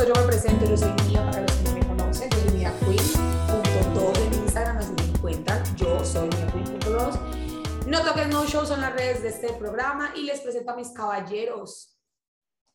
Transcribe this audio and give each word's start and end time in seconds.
gusto, 0.00 0.14
yo 0.14 0.20
me 0.20 0.26
presento, 0.26 0.64
yo 0.66 0.76
soy 0.76 0.92
Mía, 1.08 1.26
para 1.30 1.42
los 1.42 1.52
que 1.52 1.64
no 1.64 1.74
me 1.74 1.86
conocen, 1.86 2.30
yo 2.30 2.38
soy 2.38 2.58
Mía 2.58 2.74
Queen.2 2.80 4.18
en 4.18 4.34
Instagram, 4.34 4.78
así 4.78 4.92
me 4.92 5.04
encuentran, 5.04 5.76
yo 5.76 6.04
soy 6.04 6.28
Mía 6.28 6.46
Queen.2. 6.52 7.86
No 7.86 8.04
toques 8.04 8.28
no 8.28 8.46
show 8.46 8.64
son 8.64 8.80
las 8.80 8.92
redes 8.94 9.22
de 9.22 9.28
este 9.28 9.52
programa 9.54 10.12
y 10.14 10.22
les 10.22 10.40
presento 10.40 10.70
a 10.70 10.76
mis 10.76 10.90
caballeros. 10.90 11.96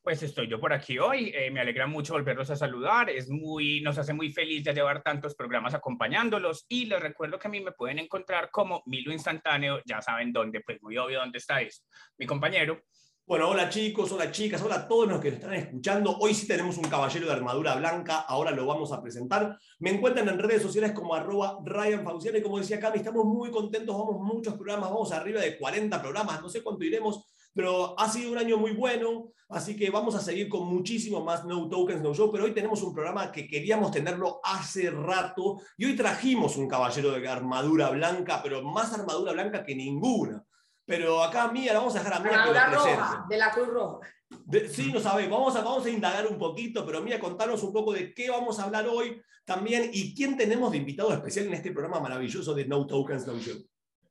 Pues 0.03 0.21
estoy 0.21 0.47
yo 0.47 0.59
por 0.59 0.71
aquí 0.71 0.99
hoy, 0.99 1.31
eh, 1.33 1.49
me 1.49 1.61
alegra 1.61 1.87
mucho 1.87 2.13
volverlos 2.13 2.51
a 2.51 2.55
saludar, 2.55 3.09
es 3.09 3.27
muy, 3.27 3.81
nos 3.81 3.97
hace 3.97 4.13
muy 4.13 4.31
feliz 4.31 4.63
de 4.63 4.73
llevar 4.73 5.01
tantos 5.01 5.33
programas 5.33 5.73
acompañándolos 5.73 6.65
y 6.69 6.85
les 6.85 7.01
recuerdo 7.01 7.39
que 7.39 7.47
a 7.47 7.51
mí 7.51 7.59
me 7.59 7.71
pueden 7.71 7.97
encontrar 7.97 8.51
como 8.51 8.83
Milo 8.85 9.11
Instantáneo, 9.11 9.79
ya 9.83 10.01
saben 10.01 10.31
dónde, 10.31 10.61
pues 10.61 10.77
muy 10.83 10.95
obvio 10.97 11.19
dónde 11.19 11.39
está 11.39 11.61
eso. 11.61 11.81
Mi 12.19 12.27
compañero. 12.27 12.83
Bueno, 13.27 13.49
hola 13.49 13.69
chicos, 13.69 14.11
hola 14.11 14.31
chicas, 14.31 14.61
hola 14.61 14.75
a 14.75 14.87
todos 14.87 15.07
los 15.07 15.19
que 15.19 15.31
nos 15.31 15.39
están 15.39 15.55
escuchando. 15.55 16.15
Hoy 16.19 16.35
sí 16.35 16.45
tenemos 16.45 16.77
un 16.77 16.83
caballero 16.83 17.25
de 17.25 17.33
armadura 17.33 17.73
blanca, 17.73 18.19
ahora 18.19 18.51
lo 18.51 18.67
vamos 18.67 18.91
a 18.91 19.01
presentar. 19.01 19.57
Me 19.79 19.89
encuentran 19.89 20.29
en 20.29 20.37
redes 20.37 20.61
sociales 20.61 20.91
como 20.91 21.15
arroba 21.15 21.57
Ryan 21.65 22.03
Fauciano 22.03 22.37
y 22.37 22.43
como 22.43 22.59
decía 22.59 22.79
Cami, 22.79 22.97
estamos 22.97 23.25
muy 23.25 23.49
contentos, 23.49 23.97
vamos 23.97 24.21
muchos 24.21 24.53
programas, 24.53 24.91
vamos 24.91 25.11
arriba 25.11 25.41
de 25.41 25.57
40 25.57 25.99
programas, 26.03 26.39
no 26.39 26.49
sé 26.49 26.61
cuánto 26.61 26.83
iremos, 26.83 27.25
pero 27.51 27.99
ha 27.99 28.07
sido 28.11 28.31
un 28.31 28.37
año 28.37 28.57
muy 28.57 28.73
bueno, 28.73 29.31
así 29.49 29.75
que 29.75 29.89
vamos 29.89 30.13
a 30.13 30.19
seguir 30.19 30.47
con 30.47 30.67
muchísimo 30.67 31.23
más 31.25 31.45
No 31.45 31.67
Tokens, 31.67 32.03
No 32.03 32.13
Show, 32.13 32.31
pero 32.31 32.43
hoy 32.43 32.53
tenemos 32.53 32.83
un 32.83 32.93
programa 32.93 33.31
que 33.31 33.47
queríamos 33.47 33.89
tenerlo 33.89 34.39
hace 34.43 34.91
rato 34.91 35.57
y 35.79 35.85
hoy 35.85 35.95
trajimos 35.95 36.57
un 36.57 36.67
caballero 36.67 37.09
de 37.09 37.27
armadura 37.27 37.89
blanca, 37.89 38.41
pero 38.43 38.61
más 38.61 38.93
armadura 38.93 39.31
blanca 39.31 39.63
que 39.63 39.73
ninguna. 39.73 40.45
Pero 40.85 41.23
acá 41.23 41.51
Mía, 41.51 41.73
la 41.73 41.79
vamos 41.79 41.95
a 41.95 41.99
dejar 41.99 42.13
a 42.13 42.19
Mía 42.19 42.43
que 42.45 42.75
roja, 42.75 43.25
de 43.27 43.37
la 43.37 43.51
Cruz 43.51 43.67
Roja. 43.67 43.99
De- 44.29 44.69
sí, 44.69 44.91
no 44.91 44.99
sabemos, 44.99 45.39
vamos 45.39 45.55
a, 45.55 45.61
vamos 45.61 45.85
a 45.85 45.89
indagar 45.89 46.27
un 46.27 46.37
poquito, 46.37 46.85
pero 46.85 47.01
Mía, 47.01 47.19
contanos 47.19 47.63
un 47.63 47.73
poco 47.73 47.93
de 47.93 48.13
qué 48.13 48.29
vamos 48.29 48.59
a 48.59 48.63
hablar 48.63 48.87
hoy 48.87 49.21
también 49.45 49.89
y 49.93 50.13
quién 50.15 50.37
tenemos 50.37 50.71
de 50.71 50.77
invitado 50.77 51.13
especial 51.13 51.47
en 51.47 51.53
este 51.53 51.71
programa 51.71 51.99
maravilloso 51.99 52.53
de 52.53 52.65
No 52.65 52.85
Tokens, 52.85 53.25
No 53.25 53.37
Show. 53.39 53.57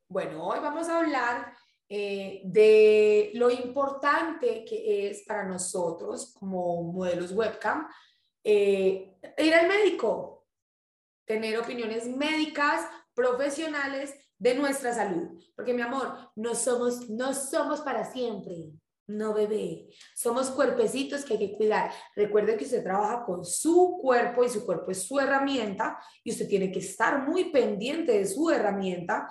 Bueno, 0.07 0.45
hoy 0.47 0.59
vamos 0.59 0.87
a 0.89 0.99
hablar 0.99 1.53
eh, 1.87 2.41
de 2.45 3.31
lo 3.35 3.49
importante 3.49 4.65
que 4.65 5.09
es 5.09 5.23
para 5.27 5.45
nosotros 5.45 6.33
como 6.39 6.83
modelos 6.91 7.31
webcam 7.31 7.87
eh, 8.43 9.17
ir 9.37 9.53
al 9.55 9.67
médico, 9.67 10.45
tener 11.25 11.57
opiniones 11.57 12.07
médicas, 12.07 12.87
profesionales 13.13 14.13
de 14.37 14.55
nuestra 14.55 14.93
salud. 14.93 15.41
Porque 15.55 15.73
mi 15.73 15.81
amor, 15.81 16.31
no 16.35 16.55
somos, 16.55 17.09
no 17.09 17.33
somos 17.33 17.81
para 17.81 18.05
siempre. 18.11 18.71
No, 19.07 19.33
bebé. 19.33 19.87
Somos 20.15 20.49
cuerpecitos 20.49 21.23
que 21.23 21.33
hay 21.33 21.39
que 21.39 21.57
cuidar. 21.57 21.91
Recuerde 22.15 22.57
que 22.57 22.65
usted 22.65 22.83
trabaja 22.83 23.23
con 23.23 23.45
su 23.45 23.99
cuerpo 24.01 24.43
y 24.43 24.49
su 24.49 24.65
cuerpo 24.65 24.91
es 24.91 25.03
su 25.03 25.19
herramienta 25.19 25.99
y 26.23 26.31
usted 26.31 26.47
tiene 26.47 26.71
que 26.71 26.79
estar 26.79 27.27
muy 27.27 27.51
pendiente 27.51 28.13
de 28.13 28.25
su 28.25 28.49
herramienta 28.49 29.27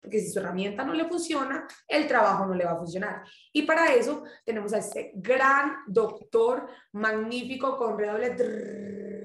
porque 0.00 0.20
si 0.20 0.30
su 0.30 0.38
herramienta 0.38 0.82
no 0.84 0.94
le 0.94 1.06
funciona, 1.06 1.66
el 1.86 2.06
trabajo 2.06 2.46
no 2.46 2.54
le 2.54 2.64
va 2.64 2.72
a 2.72 2.78
funcionar. 2.78 3.22
Y 3.52 3.62
para 3.62 3.92
eso 3.92 4.24
tenemos 4.44 4.72
a 4.72 4.78
este 4.78 5.12
gran 5.14 5.76
doctor 5.86 6.68
magnífico 6.92 7.76
con 7.76 7.98
redoble. 7.98 9.19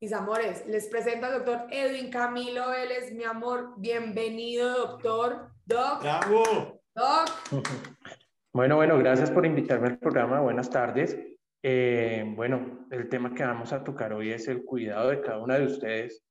Mis 0.00 0.12
amores, 0.12 0.64
les 0.68 0.86
presento 0.86 1.26
al 1.26 1.32
doctor 1.32 1.66
Edwin 1.72 2.08
Camilo 2.08 2.70
Vélez, 2.70 3.12
mi 3.12 3.24
amor. 3.24 3.74
Bienvenido, 3.78 4.70
doctor. 4.86 5.50
Doc, 5.66 6.02
¡Bravo! 6.02 6.80
doc. 6.94 7.28
Bueno, 8.52 8.76
bueno, 8.76 8.96
gracias 8.98 9.30
por 9.30 9.44
invitarme 9.44 9.88
al 9.88 9.98
programa. 9.98 10.40
Buenas 10.40 10.70
tardes. 10.70 11.18
Eh, 11.62 12.24
bueno, 12.36 12.86
el 12.90 13.08
tema 13.08 13.34
que 13.34 13.44
vamos 13.44 13.72
a 13.72 13.82
tocar 13.82 14.12
hoy 14.12 14.30
es 14.30 14.46
el 14.46 14.64
cuidado 14.64 15.10
de 15.10 15.20
cada 15.20 15.42
una 15.42 15.58
de 15.58 15.66
ustedes, 15.66 16.24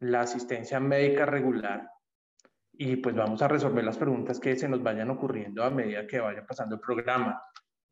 la 0.00 0.22
asistencia 0.22 0.80
médica 0.80 1.24
regular 1.24 1.88
y 2.72 2.96
pues 2.96 3.14
vamos 3.14 3.40
a 3.42 3.48
resolver 3.48 3.84
las 3.84 3.96
preguntas 3.98 4.40
que 4.40 4.56
se 4.56 4.68
nos 4.68 4.82
vayan 4.82 5.10
ocurriendo 5.10 5.62
a 5.62 5.70
medida 5.70 6.06
que 6.06 6.18
vaya 6.18 6.44
pasando 6.46 6.76
el 6.76 6.80
programa. 6.80 7.42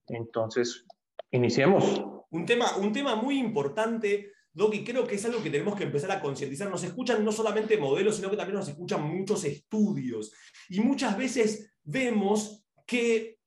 Entonces, 0.09 0.87
iniciemos. 1.31 2.05
Un 2.31 2.45
tema, 2.45 2.77
un 2.79 2.93
tema 2.93 3.15
muy 3.17 3.39
importante, 3.39 4.34
Doc, 4.55 4.73
y 4.73 4.85
creo 4.85 5.05
que 5.05 5.17
es 5.17 5.25
algo 5.25 5.43
que 5.43 5.51
tenemos 5.51 5.75
que 5.75 5.83
empezar 5.83 6.13
a 6.13 6.21
concientizar. 6.21 6.71
Nos 6.71 6.85
escuchan 6.85 7.25
no 7.25 7.33
solamente 7.33 7.77
modelos, 7.77 8.17
sino 8.17 8.31
que 8.31 8.37
también 8.37 8.57
nos 8.57 8.69
escuchan 8.69 9.03
muchos 9.03 9.45
estudios. 9.45 10.33
Y 10.69 10.81
muchas 10.81 11.19
veces 11.19 11.75
vemos 11.83 12.65
que 12.87 13.39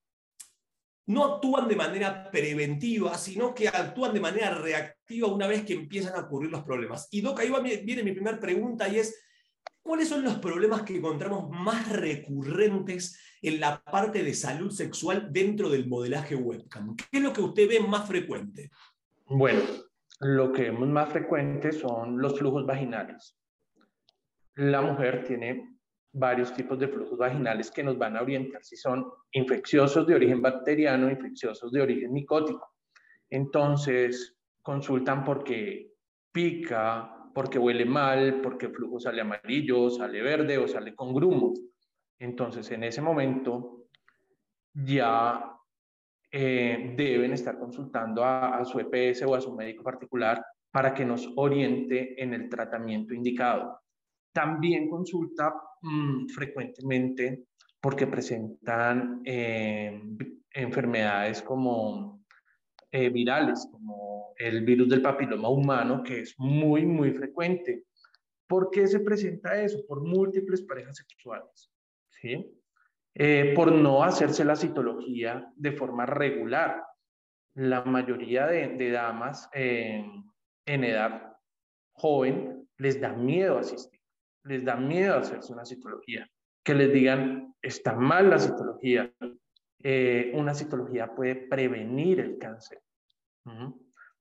no 1.07 1.35
actúan 1.35 1.69
de 1.69 1.77
manera 1.77 2.29
preventiva, 2.29 3.17
sino 3.17 3.55
que 3.55 3.69
actúan 3.69 4.13
de 4.13 4.19
manera 4.19 4.53
reactiva 4.55 5.29
una 5.29 5.47
vez 5.47 5.63
que 5.63 5.73
empiezan 5.73 6.13
a 6.15 6.25
ocurrir 6.25 6.51
los 6.51 6.63
problemas. 6.63 7.07
Y 7.11 7.21
Doc, 7.21 7.39
ahí 7.39 7.49
viene 7.85 8.03
mi 8.03 8.11
primera 8.11 8.37
pregunta 8.37 8.89
y 8.89 8.99
es, 8.99 9.17
¿cuáles 9.81 10.09
son 10.09 10.23
los 10.23 10.39
problemas 10.39 10.81
que 10.81 10.97
encontramos 10.97 11.49
más 11.49 11.87
recurrentes 11.87 13.17
en 13.41 13.61
la 13.61 13.81
parte 13.81 14.21
de 14.21 14.33
salud 14.33 14.71
sexual 14.71 15.29
dentro 15.31 15.69
del 15.69 15.87
modelaje 15.87 16.35
webcam? 16.35 16.97
¿Qué 16.97 17.05
es 17.19 17.23
lo 17.23 17.31
que 17.31 17.41
usted 17.41 17.69
ve 17.69 17.79
más 17.79 18.05
frecuente? 18.05 18.69
Bueno, 19.27 19.61
lo 20.19 20.51
que 20.51 20.63
vemos 20.63 20.87
más 20.87 21.09
frecuente 21.09 21.71
son 21.71 22.19
los 22.19 22.37
flujos 22.37 22.65
vaginales. 22.65 23.37
La 24.55 24.81
mujer 24.81 25.23
tiene 25.23 25.77
varios 26.13 26.53
tipos 26.53 26.79
de 26.79 26.87
flujos 26.87 27.17
vaginales 27.17 27.69
que 27.69 27.83
nos 27.83 27.97
van 27.97 28.17
a 28.17 28.21
orientar 28.21 28.63
si 28.63 28.75
son 28.75 29.05
infecciosos 29.31 30.07
de 30.07 30.15
origen 30.15 30.41
bacteriano, 30.41 31.09
infecciosos 31.09 31.71
de 31.71 31.81
origen 31.81 32.11
micótico. 32.11 32.73
Entonces, 33.29 34.35
consultan 34.61 35.23
porque 35.23 35.91
pica, 36.31 37.29
porque 37.33 37.59
huele 37.59 37.85
mal, 37.85 38.41
porque 38.41 38.65
el 38.65 38.73
flujo 38.73 38.99
sale 38.99 39.21
amarillo, 39.21 39.89
sale 39.89 40.21
verde 40.21 40.57
o 40.57 40.67
sale 40.67 40.95
con 40.95 41.13
grumos. 41.13 41.59
Entonces, 42.19 42.71
en 42.71 42.83
ese 42.83 43.01
momento, 43.01 43.85
ya 44.73 45.56
eh, 46.31 46.93
deben 46.95 47.33
estar 47.33 47.57
consultando 47.57 48.23
a, 48.23 48.57
a 48.57 48.65
su 48.65 48.79
EPS 48.79 49.23
o 49.23 49.35
a 49.35 49.41
su 49.41 49.55
médico 49.55 49.83
particular 49.83 50.43
para 50.71 50.93
que 50.93 51.05
nos 51.05 51.31
oriente 51.35 52.21
en 52.21 52.33
el 52.33 52.49
tratamiento 52.49 53.13
indicado. 53.13 53.79
También 54.33 54.89
consulta 54.89 55.53
mm, 55.81 56.27
frecuentemente 56.27 57.45
porque 57.81 58.07
presentan 58.07 59.21
eh, 59.25 60.01
enfermedades 60.51 61.41
como 61.41 62.23
eh, 62.91 63.09
virales, 63.09 63.67
como 63.71 64.33
el 64.37 64.63
virus 64.63 64.89
del 64.89 65.01
papiloma 65.01 65.49
humano, 65.49 66.03
que 66.03 66.21
es 66.21 66.35
muy, 66.37 66.85
muy 66.85 67.11
frecuente. 67.11 67.83
¿Por 68.47 68.69
qué 68.71 68.87
se 68.87 68.99
presenta 68.99 69.61
eso? 69.61 69.79
Por 69.87 70.01
múltiples 70.01 70.61
parejas 70.61 70.97
sexuales, 70.97 71.71
¿sí? 72.09 72.56
Eh, 73.19 73.53
por 73.55 73.71
no 73.71 74.03
hacerse 74.03 74.45
la 74.45 74.55
citología 74.55 75.51
de 75.55 75.71
forma 75.71 76.05
regular. 76.05 76.85
La 77.55 77.83
mayoría 77.83 78.45
de, 78.45 78.91
damas 78.91 79.49
eh, 79.53 80.05
en 80.67 80.83
edad 80.83 81.35
joven 81.93 82.69
les 82.77 83.01
da 83.01 83.13
miedo 83.13 83.57
asistir, 83.57 83.99
les 84.43 84.63
da 84.63 84.75
miedo 84.75 85.17
hacerse 85.17 85.51
una 85.51 85.65
citología. 85.65 86.29
Que 86.63 86.75
les 86.75 86.93
digan, 86.93 87.55
está 87.59 87.95
mal 87.95 88.29
la 88.29 88.37
citología. 88.37 89.11
Eh, 89.81 90.31
una 90.35 90.53
citología 90.53 91.15
puede 91.15 91.35
prevenir 91.35 92.19
el 92.19 92.37
cáncer. 92.37 92.83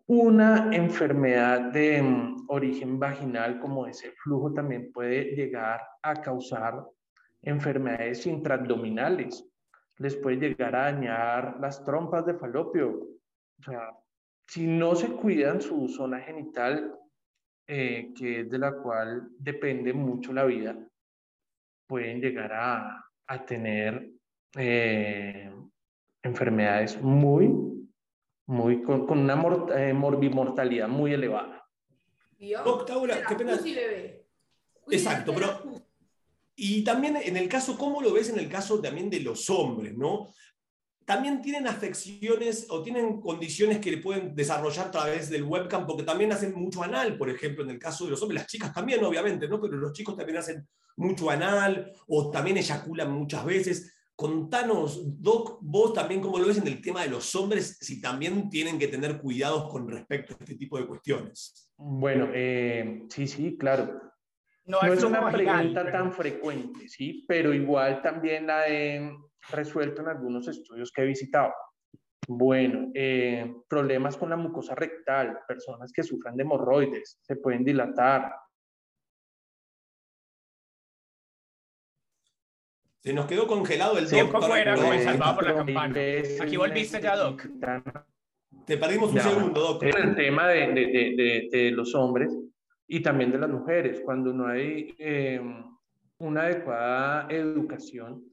Una 0.06 0.74
enfermedad 0.74 1.72
de 1.72 2.00
mm, 2.00 2.46
origen 2.48 2.98
vaginal 2.98 3.60
como 3.60 3.86
ese 3.86 4.12
flujo 4.12 4.54
también 4.54 4.90
puede 4.90 5.34
llegar 5.34 5.82
a 6.00 6.14
causar 6.14 6.82
enfermedades 7.42 8.26
intraabdominales. 8.26 9.46
Les 9.98 10.16
puede 10.16 10.36
llegar 10.36 10.74
a 10.76 10.92
dañar 10.92 11.58
las 11.60 11.84
trompas 11.84 12.26
de 12.26 12.34
falopio. 12.34 12.90
O 13.58 13.62
sea, 13.62 13.90
si 14.46 14.66
no 14.66 14.94
se 14.94 15.08
cuidan 15.08 15.60
su 15.60 15.88
zona 15.88 16.20
genital, 16.20 16.98
eh, 17.66 18.12
que 18.16 18.40
es 18.40 18.50
de 18.50 18.58
la 18.58 18.72
cual 18.76 19.28
depende 19.38 19.92
mucho 19.92 20.32
la 20.32 20.44
vida, 20.44 20.76
pueden 21.86 22.20
llegar 22.20 22.52
a, 22.52 23.04
a 23.26 23.44
tener 23.44 24.10
eh, 24.56 25.50
enfermedades 26.22 27.00
muy, 27.00 27.48
muy, 28.46 28.82
con, 28.82 29.06
con 29.06 29.18
una 29.18 29.42
eh, 29.76 29.92
morbimortalidad 29.92 30.88
muy 30.88 31.12
elevada. 31.12 31.66
Qué 33.26 33.34
pena. 33.34 33.56
Exacto, 34.88 35.32
pero-. 35.34 35.85
Y 36.56 36.82
también 36.82 37.16
en 37.16 37.36
el 37.36 37.48
caso, 37.48 37.76
¿cómo 37.76 38.00
lo 38.00 38.14
ves 38.14 38.30
en 38.30 38.38
el 38.38 38.48
caso 38.48 38.80
también 38.80 39.10
de 39.10 39.20
los 39.20 39.50
hombres, 39.50 39.96
no? 39.96 40.32
También 41.04 41.42
tienen 41.42 41.68
afecciones 41.68 42.66
o 42.70 42.82
tienen 42.82 43.20
condiciones 43.20 43.78
que 43.78 43.98
pueden 43.98 44.34
desarrollar 44.34 44.88
a 44.88 44.90
través 44.90 45.28
del 45.28 45.44
webcam, 45.44 45.86
porque 45.86 46.02
también 46.02 46.32
hacen 46.32 46.54
mucho 46.54 46.82
anal, 46.82 47.16
por 47.16 47.30
ejemplo, 47.30 47.62
en 47.62 47.70
el 47.70 47.78
caso 47.78 48.04
de 48.06 48.10
los 48.10 48.22
hombres, 48.22 48.40
las 48.42 48.50
chicas 48.50 48.72
también, 48.72 49.04
obviamente, 49.04 49.46
¿no? 49.46 49.60
Pero 49.60 49.76
los 49.76 49.92
chicos 49.92 50.16
también 50.16 50.38
hacen 50.38 50.66
mucho 50.96 51.30
anal 51.30 51.92
o 52.08 52.30
también 52.30 52.56
eyaculan 52.56 53.12
muchas 53.12 53.44
veces. 53.44 53.92
Contanos, 54.16 55.20
Doc, 55.20 55.58
vos 55.60 55.92
también 55.92 56.22
cómo 56.22 56.38
lo 56.38 56.46
ves 56.46 56.56
en 56.56 56.66
el 56.66 56.80
tema 56.80 57.02
de 57.02 57.10
los 57.10 57.34
hombres, 57.34 57.76
si 57.78 58.00
también 58.00 58.48
tienen 58.48 58.78
que 58.78 58.88
tener 58.88 59.20
cuidados 59.20 59.70
con 59.70 59.86
respecto 59.86 60.32
a 60.32 60.38
este 60.40 60.56
tipo 60.56 60.78
de 60.78 60.86
cuestiones. 60.86 61.70
Bueno, 61.76 62.30
eh, 62.32 63.04
sí, 63.10 63.28
sí, 63.28 63.58
claro. 63.58 64.00
No, 64.66 64.82
No 64.82 64.92
es 64.92 65.02
una 65.04 65.20
vaginal, 65.20 65.56
pregunta 65.58 65.84
pero- 65.84 65.92
tan 65.96 66.12
frecuente, 66.12 66.88
sí, 66.88 67.24
pero 67.28 67.54
igual 67.54 68.02
también 68.02 68.48
la 68.48 68.66
he 68.68 69.10
resuelto 69.50 70.02
en 70.02 70.08
algunos 70.08 70.48
estudios 70.48 70.90
que 70.90 71.02
he 71.02 71.06
visitado. 71.06 71.52
Bueno, 72.28 72.90
eh, 72.92 73.54
problemas 73.68 74.16
con 74.16 74.28
la 74.30 74.36
mucosa 74.36 74.74
rectal, 74.74 75.38
personas 75.46 75.92
que 75.92 76.02
sufran 76.02 76.36
de 76.36 76.42
hemorroides, 76.42 77.20
se 77.22 77.36
pueden 77.36 77.62
dilatar. 77.62 78.32
Se 83.02 83.12
nos 83.12 83.26
quedó 83.26 83.46
congelado 83.46 83.98
el 83.98 84.08
Tiempo 84.10 84.40
Doc. 84.40 84.48
fuera, 84.48 84.74
como 84.74 84.92
salvado 84.98 85.34
por 85.36 85.44
la 85.46 85.54
campana. 85.54 85.94
Aquí 86.42 86.56
volviste 86.56 87.00
ya, 87.00 87.14
Doc. 87.16 87.46
Te 88.64 88.76
perdimos 88.78 89.10
un 89.10 89.16
Ya. 89.16 89.22
segundo, 89.22 89.60
Doc. 89.60 89.82
En 89.84 89.96
el 89.96 90.16
tema 90.16 90.48
de, 90.48 90.66
de- 90.72 90.86
de- 90.86 91.14
de- 91.16 91.48
de 91.56 91.70
los 91.70 91.94
hombres 91.94 92.32
y 92.88 93.00
también 93.02 93.32
de 93.32 93.38
las 93.38 93.50
mujeres, 93.50 94.00
cuando 94.04 94.32
no 94.32 94.46
hay 94.46 94.94
eh, 94.98 95.40
una 96.18 96.42
adecuada 96.42 97.26
educación 97.30 98.24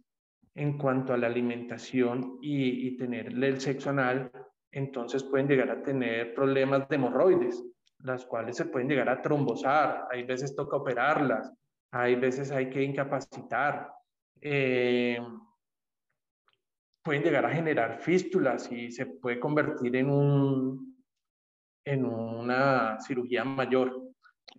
en 0.55 0.77
cuanto 0.77 1.13
a 1.13 1.17
la 1.17 1.27
alimentación 1.27 2.37
y, 2.41 2.87
y 2.87 2.97
tener 2.97 3.27
el 3.27 3.59
sexo 3.59 3.89
anal, 3.89 4.31
entonces 4.71 5.23
pueden 5.23 5.47
llegar 5.47 5.69
a 5.71 5.81
tener 5.81 6.33
problemas 6.33 6.87
de 6.87 6.95
hemorroides, 6.95 7.63
las 7.99 8.25
cuales 8.25 8.57
se 8.57 8.65
pueden 8.65 8.89
llegar 8.89 9.09
a 9.09 9.21
trombosar, 9.21 10.07
hay 10.11 10.23
veces 10.23 10.55
toca 10.55 10.77
operarlas, 10.77 11.51
hay 11.91 12.15
veces 12.15 12.51
hay 12.51 12.69
que 12.69 12.83
incapacitar. 12.83 13.89
eh, 14.41 15.19
pueden 17.03 17.21
llegar 17.23 17.45
a 17.45 17.49
generar 17.51 17.99
fístulas 17.99 18.71
y 18.71 18.91
se 18.91 19.05
puede 19.05 19.39
convertir 19.39 19.95
en, 19.97 20.09
un, 20.09 21.03
en 21.85 22.05
una 22.05 22.97
cirugía 23.01 23.43
mayor. 23.43 24.02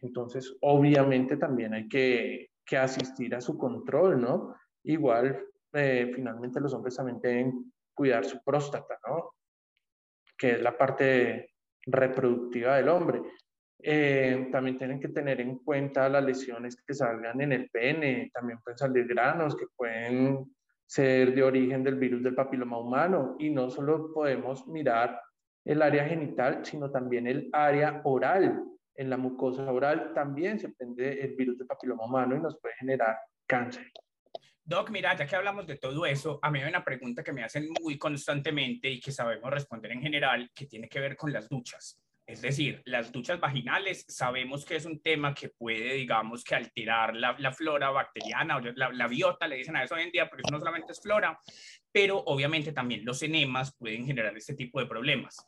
Entonces, 0.04 0.54
obviamente 0.60 1.38
también 1.38 1.72
hay 1.72 1.88
que, 1.88 2.50
que 2.64 2.76
asistir 2.76 3.34
a 3.34 3.40
su 3.40 3.56
control, 3.56 4.20
¿no? 4.20 4.54
Igual, 4.82 5.42
eh, 5.72 6.12
finalmente 6.14 6.60
los 6.60 6.74
hombres 6.74 6.96
también 6.96 7.20
deben 7.20 7.72
cuidar 7.94 8.24
su 8.24 8.42
próstata, 8.44 8.98
¿no? 9.08 9.30
Que 10.36 10.52
es 10.52 10.62
la 10.62 10.76
parte 10.76 11.54
reproductiva 11.86 12.76
del 12.76 12.88
hombre. 12.90 13.22
Eh, 13.78 14.48
también 14.52 14.76
tienen 14.76 15.00
que 15.00 15.08
tener 15.08 15.40
en 15.40 15.58
cuenta 15.58 16.08
las 16.08 16.24
lesiones 16.24 16.76
que 16.76 16.92
salgan 16.94 17.40
en 17.40 17.52
el 17.52 17.70
pene, 17.70 18.30
también 18.32 18.58
pueden 18.62 18.78
salir 18.78 19.06
granos 19.06 19.56
que 19.56 19.66
pueden 19.74 20.54
ser 20.86 21.34
de 21.34 21.42
origen 21.42 21.82
del 21.82 21.96
virus 21.96 22.22
del 22.22 22.34
papiloma 22.34 22.78
humano 22.78 23.36
y 23.38 23.50
no 23.50 23.70
solo 23.70 24.12
podemos 24.12 24.66
mirar 24.68 25.18
el 25.64 25.80
área 25.80 26.06
genital, 26.06 26.64
sino 26.64 26.90
también 26.90 27.26
el 27.26 27.48
área 27.52 28.02
oral. 28.04 28.62
En 28.94 29.10
la 29.10 29.16
mucosa 29.16 29.70
oral 29.70 30.12
también 30.14 30.58
se 30.58 30.68
prende 30.68 31.20
el 31.20 31.34
virus 31.34 31.58
del 31.58 31.66
papiloma 31.66 32.06
humano 32.06 32.36
y 32.36 32.40
nos 32.40 32.58
puede 32.60 32.74
generar 32.76 33.16
cáncer. 33.46 33.90
Doc, 34.66 34.90
mira, 34.90 35.14
ya 35.14 35.26
que 35.26 35.36
hablamos 35.36 35.66
de 35.66 35.76
todo 35.76 36.06
eso, 36.06 36.38
a 36.40 36.50
mí 36.50 36.60
hay 36.60 36.68
una 36.68 36.84
pregunta 36.84 37.22
que 37.22 37.32
me 37.32 37.44
hacen 37.44 37.68
muy 37.82 37.98
constantemente 37.98 38.88
y 38.88 38.98
que 38.98 39.12
sabemos 39.12 39.50
responder 39.50 39.92
en 39.92 40.00
general, 40.00 40.50
que 40.54 40.66
tiene 40.66 40.88
que 40.88 41.00
ver 41.00 41.16
con 41.16 41.32
las 41.32 41.48
duchas. 41.50 42.00
Es 42.26 42.40
decir, 42.40 42.80
las 42.86 43.12
duchas 43.12 43.38
vaginales 43.38 44.06
sabemos 44.08 44.64
que 44.64 44.76
es 44.76 44.86
un 44.86 45.02
tema 45.02 45.34
que 45.34 45.50
puede, 45.50 45.92
digamos, 45.92 46.42
que 46.42 46.54
alterar 46.54 47.14
la, 47.14 47.36
la 47.38 47.52
flora 47.52 47.90
bacteriana 47.90 48.56
o 48.56 48.60
la, 48.60 48.90
la 48.90 49.06
biota, 49.06 49.46
le 49.46 49.56
dicen 49.56 49.76
a 49.76 49.84
eso 49.84 49.94
hoy 49.94 50.04
en 50.04 50.10
día, 50.10 50.30
porque 50.30 50.42
eso 50.46 50.52
no 50.52 50.58
solamente 50.58 50.92
es 50.92 51.02
flora, 51.02 51.38
pero 51.92 52.16
obviamente 52.18 52.72
también 52.72 53.04
los 53.04 53.22
enemas 53.22 53.76
pueden 53.76 54.06
generar 54.06 54.34
este 54.34 54.54
tipo 54.54 54.80
de 54.80 54.86
problemas. 54.86 55.44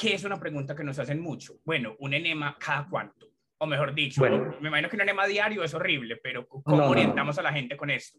¿Qué 0.00 0.14
es 0.14 0.24
una 0.24 0.38
pregunta 0.38 0.74
que 0.76 0.84
nos 0.84 0.98
hacen 0.98 1.20
mucho? 1.20 1.54
Bueno, 1.64 1.96
un 1.98 2.14
enema 2.14 2.56
cada 2.58 2.86
cuánto, 2.88 3.26
o 3.58 3.66
mejor 3.66 3.94
dicho, 3.94 4.20
Bueno. 4.20 4.54
me 4.60 4.68
imagino 4.68 4.88
que 4.88 4.96
un 4.96 5.02
enema 5.02 5.26
diario 5.26 5.64
es 5.64 5.74
horrible, 5.74 6.18
pero 6.22 6.46
¿cómo 6.46 6.62
No, 6.66 6.76
no, 6.76 6.84
no. 6.84 6.90
orientamos 6.90 7.38
a 7.38 7.42
la 7.42 7.52
gente 7.52 7.76
con 7.76 7.90
esto? 7.90 8.18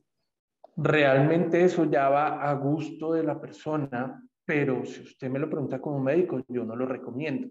Realmente 0.76 1.64
eso 1.64 1.86
ya 1.90 2.10
va 2.10 2.50
a 2.50 2.54
gusto 2.56 3.14
de 3.14 3.24
la 3.24 3.40
persona, 3.40 4.22
pero 4.46 4.86
si 4.86 5.02
usted 5.02 5.30
me 5.30 5.40
lo 5.40 5.50
pregunta 5.50 5.80
como 5.80 6.00
médico, 6.00 6.44
yo 6.48 6.64
no 6.66 6.76
lo 6.76 6.86
recomiendo. 6.86 7.50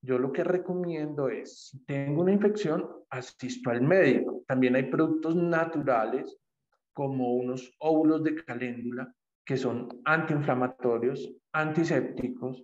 Yo 0.00 0.18
lo 0.18 0.32
que 0.32 0.44
recomiendo 0.44 1.28
es, 1.28 1.68
si 1.70 1.84
tengo 1.84 2.22
una 2.22 2.32
infección, 2.32 2.86
asisto 3.08 3.70
al 3.70 3.80
médico. 3.82 4.42
También 4.46 4.76
hay 4.76 4.84
productos 4.84 5.34
naturales 5.34 6.36
como 6.92 7.34
unos 7.34 7.74
óvulos 7.78 8.22
de 8.22 8.34
caléndula 8.44 9.12
que 9.44 9.56
son 9.56 9.88
antiinflamatorios, 10.04 11.34
antisépticos, 11.52 12.62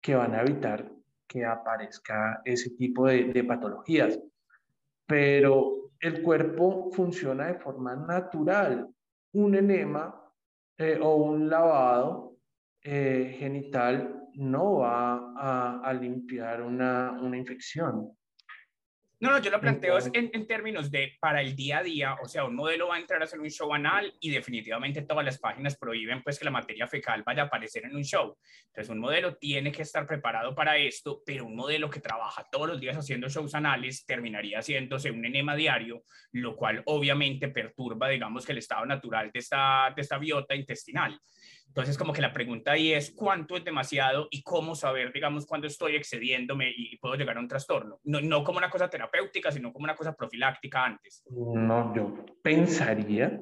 que 0.00 0.14
van 0.14 0.34
a 0.34 0.42
evitar 0.42 0.90
que 1.26 1.44
aparezca 1.44 2.42
ese 2.44 2.70
tipo 2.70 3.06
de, 3.06 3.44
patologías. 3.44 4.18
Pero 5.06 5.90
el 6.00 6.22
cuerpo 6.22 6.90
funciona 6.92 7.46
de 7.46 7.54
forma 7.54 7.94
natural. 7.94 8.88
Un 9.32 9.54
enema 9.54 10.20
eh, 10.76 10.98
o 11.00 11.16
un 11.16 11.48
lavado 11.48 12.36
eh, 12.82 13.36
genital 13.38 14.28
no 14.34 14.78
va 14.78 15.32
a, 15.36 15.80
a 15.84 15.92
limpiar 15.92 16.62
una, 16.62 17.12
una 17.20 17.36
infección. 17.36 18.10
No, 19.20 19.30
no, 19.30 19.38
yo 19.38 19.50
lo 19.50 19.60
planteo 19.60 19.98
en, 20.14 20.30
en 20.32 20.46
términos 20.46 20.90
de 20.90 21.12
para 21.20 21.42
el 21.42 21.54
día 21.54 21.78
a 21.78 21.82
día, 21.82 22.16
o 22.22 22.26
sea, 22.26 22.44
un 22.44 22.56
modelo 22.56 22.88
va 22.88 22.96
a 22.96 23.00
entrar 23.00 23.20
a 23.20 23.24
hacer 23.24 23.38
un 23.38 23.50
show 23.50 23.70
anal 23.74 24.10
y 24.18 24.30
definitivamente 24.30 25.02
todas 25.02 25.22
las 25.22 25.38
páginas 25.38 25.76
prohíben 25.76 26.22
pues 26.22 26.38
que 26.38 26.46
la 26.46 26.50
materia 26.50 26.86
fecal 26.86 27.22
vaya 27.22 27.42
a 27.42 27.44
aparecer 27.44 27.84
en 27.84 27.94
un 27.94 28.02
show. 28.02 28.34
Entonces, 28.68 28.88
un 28.88 28.98
modelo 28.98 29.36
tiene 29.36 29.70
que 29.72 29.82
estar 29.82 30.06
preparado 30.06 30.54
para 30.54 30.78
esto, 30.78 31.22
pero 31.26 31.44
un 31.44 31.54
modelo 31.54 31.90
que 31.90 32.00
trabaja 32.00 32.46
todos 32.50 32.66
los 32.66 32.80
días 32.80 32.96
haciendo 32.96 33.28
shows 33.28 33.54
anales 33.54 34.06
terminaría 34.06 34.60
haciéndose 34.60 35.10
un 35.10 35.22
enema 35.26 35.54
diario, 35.54 36.02
lo 36.32 36.56
cual 36.56 36.82
obviamente 36.86 37.48
perturba, 37.48 38.08
digamos, 38.08 38.46
que 38.46 38.52
el 38.52 38.58
estado 38.58 38.86
natural 38.86 39.30
de 39.34 39.38
esta, 39.38 39.92
de 39.94 40.00
esta 40.00 40.16
biota 40.16 40.54
intestinal. 40.54 41.20
Entonces, 41.70 41.96
como 41.96 42.12
que 42.12 42.20
la 42.20 42.32
pregunta 42.32 42.72
ahí 42.72 42.92
es 42.92 43.12
cuánto 43.12 43.56
es 43.56 43.64
demasiado 43.64 44.26
y 44.32 44.42
cómo 44.42 44.74
saber, 44.74 45.12
digamos, 45.12 45.46
cuándo 45.46 45.68
estoy 45.68 45.94
excediéndome 45.94 46.72
y, 46.76 46.96
puedo 46.96 47.14
llegar 47.14 47.36
a 47.36 47.40
un 47.40 47.46
trastorno. 47.46 48.00
No, 48.02 48.20
no 48.20 48.42
como 48.42 48.58
una 48.58 48.68
cosa 48.68 48.90
terapéutica, 48.90 49.52
sino 49.52 49.72
como 49.72 49.84
una 49.84 49.94
cosa 49.94 50.16
profiláctica 50.16 50.84
antes. 50.84 51.22
No, 51.30 51.94
yo 51.94 52.24
pensaría 52.42 53.40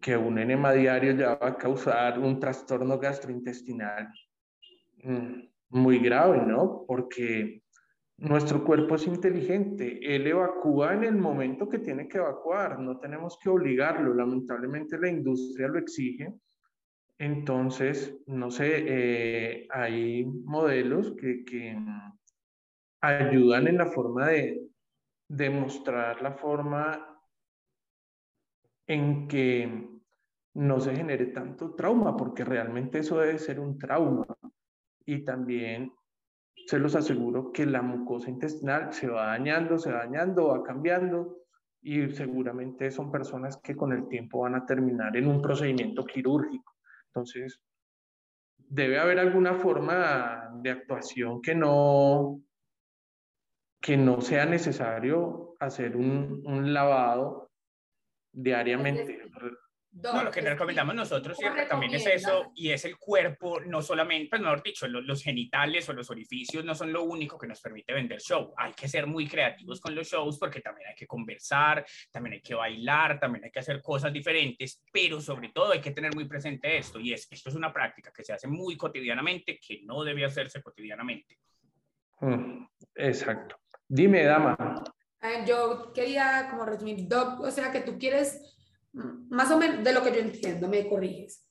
que 0.00 0.16
un 0.16 0.40
enema 0.40 0.72
diario 0.72 1.14
ya 1.14 1.36
va 1.36 1.50
a 1.50 1.56
causar 1.56 2.18
un 2.18 2.40
trastorno 2.40 2.98
gastrointestinal 2.98 4.08
mm, 5.04 5.42
muy 5.68 6.00
grave, 6.00 6.44
¿no? 6.44 6.84
Porque 6.84 7.62
nuestro 8.16 8.64
cuerpo 8.64 8.96
es 8.96 9.06
inteligente, 9.06 10.00
él 10.02 10.26
evacúa 10.26 10.94
en 10.94 11.04
el 11.04 11.14
momento 11.14 11.68
que 11.68 11.78
tiene 11.78 12.08
que 12.08 12.18
evacuar, 12.18 12.80
no 12.80 12.98
tenemos 12.98 13.38
que 13.40 13.48
obligarlo, 13.48 14.14
lamentablemente 14.14 14.98
la 14.98 15.08
industria 15.08 15.68
lo 15.68 15.78
exige. 15.78 16.34
Entonces, 17.22 18.18
no 18.26 18.50
sé, 18.50 18.82
eh, 18.84 19.68
hay 19.70 20.24
modelos 20.24 21.12
que, 21.12 21.44
que 21.44 21.78
ayudan 23.00 23.68
en 23.68 23.78
la 23.78 23.86
forma 23.86 24.26
de 24.26 24.66
demostrar 25.28 26.20
la 26.20 26.32
forma 26.32 27.20
en 28.88 29.28
que 29.28 29.88
no 30.54 30.80
se 30.80 30.96
genere 30.96 31.26
tanto 31.26 31.76
trauma, 31.76 32.16
porque 32.16 32.44
realmente 32.44 32.98
eso 32.98 33.20
debe 33.20 33.38
ser 33.38 33.60
un 33.60 33.78
trauma. 33.78 34.26
Y 35.06 35.22
también 35.22 35.92
se 36.66 36.80
los 36.80 36.96
aseguro 36.96 37.52
que 37.52 37.66
la 37.66 37.82
mucosa 37.82 38.30
intestinal 38.30 38.92
se 38.92 39.06
va 39.06 39.26
dañando, 39.26 39.78
se 39.78 39.92
va 39.92 39.98
dañando, 39.98 40.48
va 40.48 40.64
cambiando 40.64 41.36
y 41.82 42.10
seguramente 42.10 42.90
son 42.90 43.12
personas 43.12 43.58
que 43.58 43.76
con 43.76 43.92
el 43.92 44.08
tiempo 44.08 44.40
van 44.40 44.56
a 44.56 44.66
terminar 44.66 45.16
en 45.16 45.28
un 45.28 45.40
procedimiento 45.40 46.04
quirúrgico. 46.04 46.72
Entonces, 47.14 47.60
debe 48.56 48.98
haber 48.98 49.18
alguna 49.18 49.54
forma 49.54 50.50
de 50.62 50.70
actuación 50.70 51.42
que 51.42 51.54
no, 51.54 52.42
que 53.82 53.98
no 53.98 54.22
sea 54.22 54.46
necesario 54.46 55.54
hacer 55.60 55.94
un, 55.94 56.42
un 56.46 56.72
lavado 56.72 57.50
diariamente. 58.32 59.30
No, 59.94 60.22
lo 60.22 60.30
que 60.30 60.40
recomendamos 60.40 60.94
nosotros 60.94 61.36
¿cómo 61.36 61.48
siempre 61.48 61.66
también 61.66 61.94
es 61.94 62.06
eso, 62.06 62.50
y 62.54 62.70
es 62.70 62.82
el 62.86 62.96
cuerpo, 62.96 63.60
no 63.60 63.82
solamente, 63.82 64.30
pues 64.30 64.40
mejor 64.40 64.62
dicho, 64.62 64.88
lo- 64.88 65.02
los, 65.02 65.22
genitales 65.22 65.86
o 65.88 65.92
los 65.92 66.08
orificios 66.10 66.64
no 66.64 66.74
son 66.74 66.92
lo 66.94 67.02
único 67.02 67.36
que 67.38 67.46
nos 67.46 67.60
permite 67.60 67.92
vender 67.92 68.18
show. 68.18 68.54
Hay 68.56 68.72
que 68.72 68.88
ser 68.88 69.06
muy 69.06 69.28
creativos 69.28 69.80
con 69.82 69.94
los 69.94 70.08
shows 70.08 70.38
porque 70.38 70.60
también 70.62 70.88
hay 70.88 70.94
que 70.94 71.06
conversar, 71.06 71.84
también 72.10 72.34
hay 72.34 72.40
que 72.40 72.54
bailar, 72.54 73.20
también 73.20 73.44
hay 73.44 73.50
que 73.50 73.58
hacer 73.58 73.82
cosas 73.82 74.10
diferentes, 74.12 74.82
pero 74.90 75.20
sobre 75.20 75.50
todo 75.50 75.72
hay 75.72 75.80
que 75.82 75.90
tener 75.90 76.14
muy 76.14 76.24
presente 76.24 76.74
esto, 76.78 76.98
y 76.98 77.12
es, 77.12 77.28
esto 77.30 77.50
es 77.50 77.54
una 77.54 77.70
práctica 77.70 78.10
que 78.10 78.24
se 78.24 78.32
hace 78.32 78.48
muy 78.48 78.78
cotidianamente, 78.78 79.58
que 79.60 79.82
no 79.84 80.02
debe 80.04 80.24
hacerse 80.24 80.62
cotidianamente. 80.62 81.38
Mm, 82.20 82.64
Exacto. 82.94 83.56
Dime, 83.86 84.22
dama. 84.24 84.56
Ah, 85.20 85.44
Yo 85.46 85.92
quería 85.92 86.48
como 86.50 86.64
resumir, 86.64 87.06
Doc, 87.06 87.40
o 87.40 87.50
sea 87.50 87.70
que 87.70 87.80
tú 87.82 87.98
quieres, 87.98 88.48
más 88.92 89.50
o 89.50 89.58
menos 89.58 89.82
de 89.84 89.92
lo 89.92 90.02
que 90.02 90.12
yo 90.12 90.20
entiendo, 90.20 90.68
me 90.68 90.88
corriges. 90.88 91.46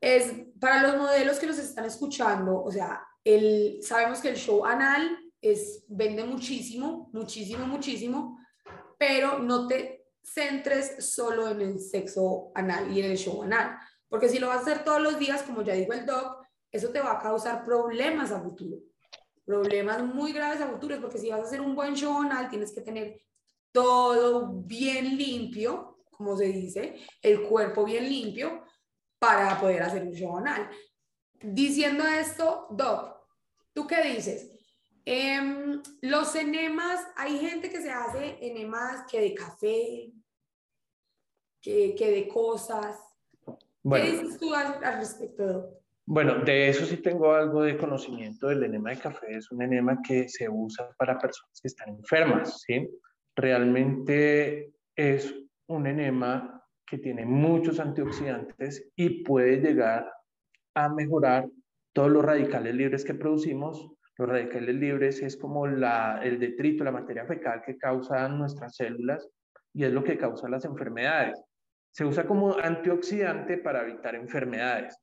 es 0.00 0.32
para 0.60 0.82
los 0.82 0.96
modelos 0.96 1.38
que 1.38 1.46
nos 1.46 1.58
están 1.58 1.84
escuchando, 1.84 2.62
o 2.62 2.70
sea, 2.70 3.06
el, 3.24 3.78
sabemos 3.82 4.20
que 4.20 4.28
el 4.28 4.36
show 4.36 4.64
anal 4.64 5.18
es, 5.40 5.84
vende 5.88 6.24
muchísimo, 6.24 7.10
muchísimo, 7.12 7.66
muchísimo, 7.66 8.38
pero 8.98 9.38
no 9.38 9.66
te 9.66 10.06
centres 10.22 11.06
solo 11.12 11.48
en 11.48 11.60
el 11.60 11.80
sexo 11.80 12.50
anal 12.54 12.90
y 12.90 13.00
en 13.00 13.10
el 13.10 13.18
show 13.18 13.42
anal, 13.42 13.76
porque 14.08 14.28
si 14.28 14.38
lo 14.38 14.48
vas 14.48 14.58
a 14.58 14.60
hacer 14.62 14.84
todos 14.84 15.00
los 15.00 15.18
días, 15.18 15.42
como 15.42 15.62
ya 15.62 15.74
dijo 15.74 15.92
el 15.92 16.06
doc, 16.06 16.44
eso 16.70 16.90
te 16.90 17.00
va 17.00 17.12
a 17.12 17.18
causar 17.20 17.64
problemas 17.64 18.32
a 18.32 18.40
futuro, 18.40 18.78
problemas 19.44 20.02
muy 20.02 20.32
graves 20.32 20.60
a 20.60 20.68
futuro, 20.68 21.00
porque 21.00 21.18
si 21.18 21.30
vas 21.30 21.40
a 21.40 21.44
hacer 21.44 21.60
un 21.60 21.74
buen 21.74 21.94
show 21.94 22.20
anal, 22.20 22.48
tienes 22.48 22.72
que 22.72 22.80
tener 22.80 23.20
todo 23.72 24.62
bien 24.64 25.16
limpio, 25.16 25.93
como 26.16 26.36
se 26.36 26.46
dice, 26.46 26.96
el 27.22 27.42
cuerpo 27.42 27.84
bien 27.84 28.08
limpio 28.08 28.64
para 29.18 29.58
poder 29.60 29.82
hacer 29.82 30.02
un 30.02 30.12
show 30.12 30.36
anal. 30.36 30.68
Diciendo 31.40 32.04
esto, 32.06 32.66
Doc, 32.70 33.16
¿tú 33.72 33.86
qué 33.86 34.02
dices? 34.02 34.50
Em, 35.04 35.82
los 36.00 36.34
enemas, 36.34 37.06
hay 37.16 37.38
gente 37.38 37.70
que 37.70 37.82
se 37.82 37.90
hace 37.90 38.38
enemas 38.40 39.04
que 39.10 39.20
de 39.20 39.34
café, 39.34 40.12
que, 41.60 41.94
que 41.94 42.10
de 42.10 42.28
cosas. 42.28 42.98
¿Qué 43.44 44.02
dices 44.02 44.38
tú 44.38 44.54
al, 44.54 44.82
al 44.82 44.98
respecto, 44.98 45.78
Bueno, 46.06 46.42
de 46.42 46.70
eso 46.70 46.86
sí 46.86 46.96
tengo 46.98 47.34
algo 47.34 47.62
de 47.62 47.76
conocimiento. 47.76 48.50
El 48.50 48.64
enema 48.64 48.90
de 48.90 48.98
café 48.98 49.36
es 49.36 49.50
un 49.50 49.60
enema 49.60 50.00
que 50.06 50.28
se 50.28 50.48
usa 50.48 50.90
para 50.98 51.18
personas 51.18 51.60
que 51.60 51.68
están 51.68 51.90
enfermas, 51.90 52.62
¿sí? 52.66 52.88
Realmente 53.36 54.72
es 54.96 55.34
un 55.68 55.86
enema 55.86 56.62
que 56.86 56.98
tiene 56.98 57.24
muchos 57.24 57.80
antioxidantes 57.80 58.90
y 58.96 59.24
puede 59.24 59.58
llegar 59.58 60.12
a 60.74 60.88
mejorar 60.88 61.48
todos 61.92 62.10
los 62.10 62.24
radicales 62.24 62.74
libres 62.74 63.04
que 63.04 63.14
producimos. 63.14 63.90
Los 64.16 64.28
radicales 64.28 64.74
libres 64.74 65.22
es 65.22 65.36
como 65.36 65.66
la, 65.66 66.20
el 66.22 66.38
detrito, 66.38 66.84
la 66.84 66.92
materia 66.92 67.24
fecal 67.24 67.62
que 67.64 67.78
causan 67.78 68.38
nuestras 68.38 68.76
células 68.76 69.28
y 69.72 69.84
es 69.84 69.92
lo 69.92 70.04
que 70.04 70.18
causa 70.18 70.48
las 70.48 70.64
enfermedades. 70.64 71.42
Se 71.92 72.04
usa 72.04 72.26
como 72.26 72.56
antioxidante 72.58 73.58
para 73.58 73.82
evitar 73.82 74.14
enfermedades, 74.14 74.96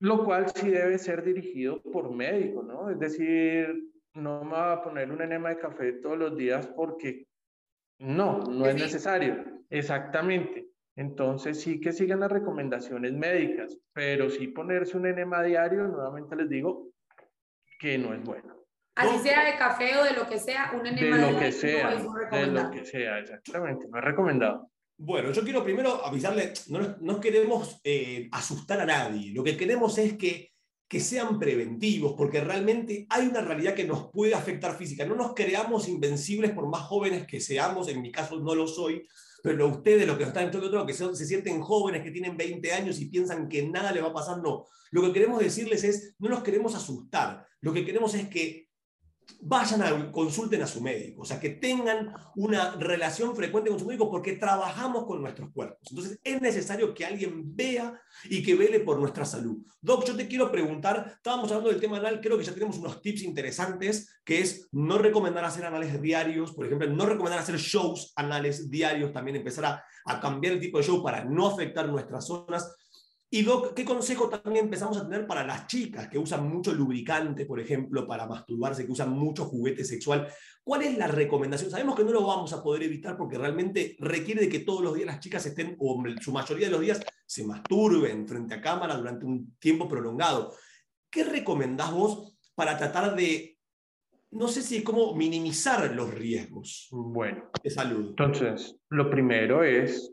lo 0.00 0.24
cual 0.24 0.50
sí 0.54 0.70
debe 0.70 0.98
ser 0.98 1.22
dirigido 1.22 1.82
por 1.82 2.10
médico, 2.10 2.62
¿no? 2.62 2.90
Es 2.90 2.98
decir, 2.98 3.90
no 4.14 4.44
me 4.44 4.52
va 4.52 4.72
a 4.72 4.82
poner 4.82 5.10
un 5.10 5.22
enema 5.22 5.50
de 5.50 5.58
café 5.58 5.92
todos 5.94 6.18
los 6.18 6.36
días 6.36 6.66
porque 6.68 7.26
no, 7.98 8.38
no 8.38 8.66
es 8.66 8.74
necesario. 8.74 9.59
Exactamente. 9.70 10.70
Entonces 10.96 11.60
sí 11.60 11.80
que 11.80 11.92
sigan 11.92 12.20
las 12.20 12.30
recomendaciones 12.30 13.12
médicas, 13.12 13.78
pero 13.92 14.28
sí 14.28 14.48
ponerse 14.48 14.96
un 14.96 15.06
enema 15.06 15.42
diario, 15.42 15.86
nuevamente 15.86 16.36
les 16.36 16.48
digo 16.48 16.88
que 17.78 17.96
no 17.96 18.12
es 18.12 18.22
bueno. 18.22 18.54
Así 18.96 19.18
sea 19.20 19.44
de 19.44 19.56
café 19.56 19.96
o 19.96 20.04
de 20.04 20.12
lo 20.12 20.28
que 20.28 20.38
sea, 20.38 20.72
un 20.78 20.86
enema 20.86 21.16
de 21.16 21.32
lo 21.32 21.38
que 21.38 21.52
sea, 21.52 21.90
de 21.90 22.46
lo 22.48 22.70
que 22.70 22.84
sea, 22.84 23.18
exactamente, 23.18 23.86
no 23.88 23.98
es 23.98 24.04
recomendado. 24.04 24.70
Bueno, 24.98 25.32
yo 25.32 25.42
quiero 25.42 25.64
primero 25.64 26.04
avisarle, 26.04 26.52
no, 26.68 26.96
no 27.00 27.20
queremos 27.20 27.80
eh, 27.82 28.28
asustar 28.32 28.80
a 28.80 28.84
nadie, 28.84 29.32
lo 29.32 29.42
que 29.42 29.56
queremos 29.56 29.96
es 29.96 30.18
que, 30.18 30.52
que 30.86 31.00
sean 31.00 31.38
preventivos, 31.38 32.12
porque 32.14 32.42
realmente 32.42 33.06
hay 33.08 33.28
una 33.28 33.40
realidad 33.40 33.74
que 33.74 33.84
nos 33.84 34.10
puede 34.10 34.34
afectar 34.34 34.76
física. 34.76 35.06
No 35.06 35.14
nos 35.14 35.32
creamos 35.32 35.88
invencibles 35.88 36.50
por 36.50 36.68
más 36.68 36.82
jóvenes 36.82 37.26
que 37.26 37.40
seamos, 37.40 37.88
en 37.88 38.02
mi 38.02 38.12
caso 38.12 38.38
no 38.40 38.54
lo 38.54 38.66
soy, 38.66 39.06
pero 39.42 39.68
ustedes, 39.68 40.06
los 40.06 40.16
que 40.16 40.24
están 40.24 40.44
en 40.44 40.50
todo 40.50 40.66
otro, 40.66 40.86
que 40.86 40.94
se, 40.94 41.14
sienten 41.14 41.60
jóvenes, 41.60 42.02
que 42.02 42.10
tienen 42.10 42.36
20 42.36 42.72
años 42.72 43.00
y 43.00 43.06
piensan 43.06 43.48
que 43.48 43.66
nada 43.66 43.92
le 43.92 44.00
va 44.00 44.08
a 44.08 44.12
pasar, 44.14 44.38
no. 44.38 44.64
Lo 44.90 45.02
que 45.02 45.12
queremos 45.12 45.40
decirles 45.40 45.84
es, 45.84 46.14
no 46.18 46.28
nos 46.28 46.42
queremos 46.42 46.74
asustar, 46.74 47.46
lo 47.60 47.72
que 47.72 47.84
queremos 47.84 48.14
es 48.14 48.28
que 48.28 48.69
vayan 49.40 49.82
a 49.82 50.12
consulten 50.12 50.62
a 50.62 50.66
su 50.66 50.80
médico, 50.80 51.22
o 51.22 51.24
sea, 51.24 51.40
que 51.40 51.50
tengan 51.50 52.12
una 52.36 52.76
relación 52.76 53.34
frecuente 53.34 53.70
con 53.70 53.78
su 53.78 53.86
médico 53.86 54.10
porque 54.10 54.36
trabajamos 54.36 55.04
con 55.04 55.20
nuestros 55.20 55.50
cuerpos. 55.52 55.88
Entonces, 55.90 56.20
es 56.22 56.40
necesario 56.40 56.94
que 56.94 57.04
alguien 57.04 57.54
vea 57.56 58.00
y 58.24 58.42
que 58.42 58.54
vele 58.54 58.80
por 58.80 58.98
nuestra 58.98 59.24
salud. 59.24 59.58
Doc, 59.80 60.04
yo 60.04 60.16
te 60.16 60.28
quiero 60.28 60.50
preguntar, 60.50 61.12
estábamos 61.16 61.50
hablando 61.50 61.70
del 61.70 61.80
tema 61.80 61.98
anal, 61.98 62.20
creo 62.20 62.36
que 62.36 62.44
ya 62.44 62.54
tenemos 62.54 62.78
unos 62.78 63.00
tips 63.00 63.22
interesantes, 63.22 64.20
que 64.24 64.40
es 64.40 64.68
no 64.72 64.98
recomendar 64.98 65.44
hacer 65.44 65.64
anales 65.64 66.00
diarios, 66.00 66.52
por 66.52 66.66
ejemplo, 66.66 66.88
no 66.88 67.06
recomendar 67.06 67.40
hacer 67.40 67.56
shows 67.56 68.12
anales 68.16 68.70
diarios, 68.70 69.12
también 69.12 69.36
empezar 69.36 69.64
a, 69.64 69.84
a 70.04 70.20
cambiar 70.20 70.54
el 70.54 70.60
tipo 70.60 70.78
de 70.78 70.84
show 70.84 71.02
para 71.02 71.24
no 71.24 71.48
afectar 71.48 71.88
nuestras 71.88 72.26
zonas. 72.26 72.74
Y 73.32 73.42
Doc, 73.42 73.74
¿qué 73.74 73.84
consejo 73.84 74.28
también 74.28 74.64
empezamos 74.64 74.96
a 74.98 75.08
tener 75.08 75.24
para 75.24 75.46
las 75.46 75.68
chicas 75.68 76.08
que 76.08 76.18
usan 76.18 76.48
mucho 76.48 76.74
lubricante, 76.74 77.46
por 77.46 77.60
ejemplo, 77.60 78.04
para 78.04 78.26
masturbarse, 78.26 78.84
que 78.84 78.90
usan 78.90 79.10
mucho 79.10 79.44
juguete 79.44 79.84
sexual? 79.84 80.26
¿Cuál 80.64 80.82
es 80.82 80.98
la 80.98 81.06
recomendación? 81.06 81.70
Sabemos 81.70 81.94
que 81.94 82.02
no 82.02 82.10
lo 82.10 82.26
vamos 82.26 82.52
a 82.52 82.60
poder 82.60 82.82
evitar 82.82 83.16
porque 83.16 83.38
realmente 83.38 83.96
requiere 84.00 84.40
de 84.40 84.48
que 84.48 84.58
todos 84.60 84.82
los 84.82 84.94
días 84.94 85.06
las 85.06 85.20
chicas 85.20 85.46
estén, 85.46 85.76
o 85.78 86.02
su 86.20 86.32
mayoría 86.32 86.66
de 86.66 86.72
los 86.72 86.80
días, 86.80 87.00
se 87.24 87.46
masturben 87.46 88.26
frente 88.26 88.54
a 88.54 88.60
cámara 88.60 88.96
durante 88.96 89.24
un 89.24 89.54
tiempo 89.60 89.86
prolongado. 89.86 90.52
¿Qué 91.08 91.22
recomendás 91.22 91.92
vos 91.92 92.36
para 92.56 92.76
tratar 92.76 93.14
de, 93.14 93.56
no 94.32 94.48
sé 94.48 94.60
si 94.60 94.82
cómo 94.82 95.14
minimizar 95.14 95.94
los 95.94 96.12
riesgos 96.12 96.88
bueno, 96.90 97.48
de 97.62 97.70
salud? 97.70 98.08
Entonces, 98.08 98.76
lo 98.88 99.08
primero 99.08 99.62
es 99.62 100.12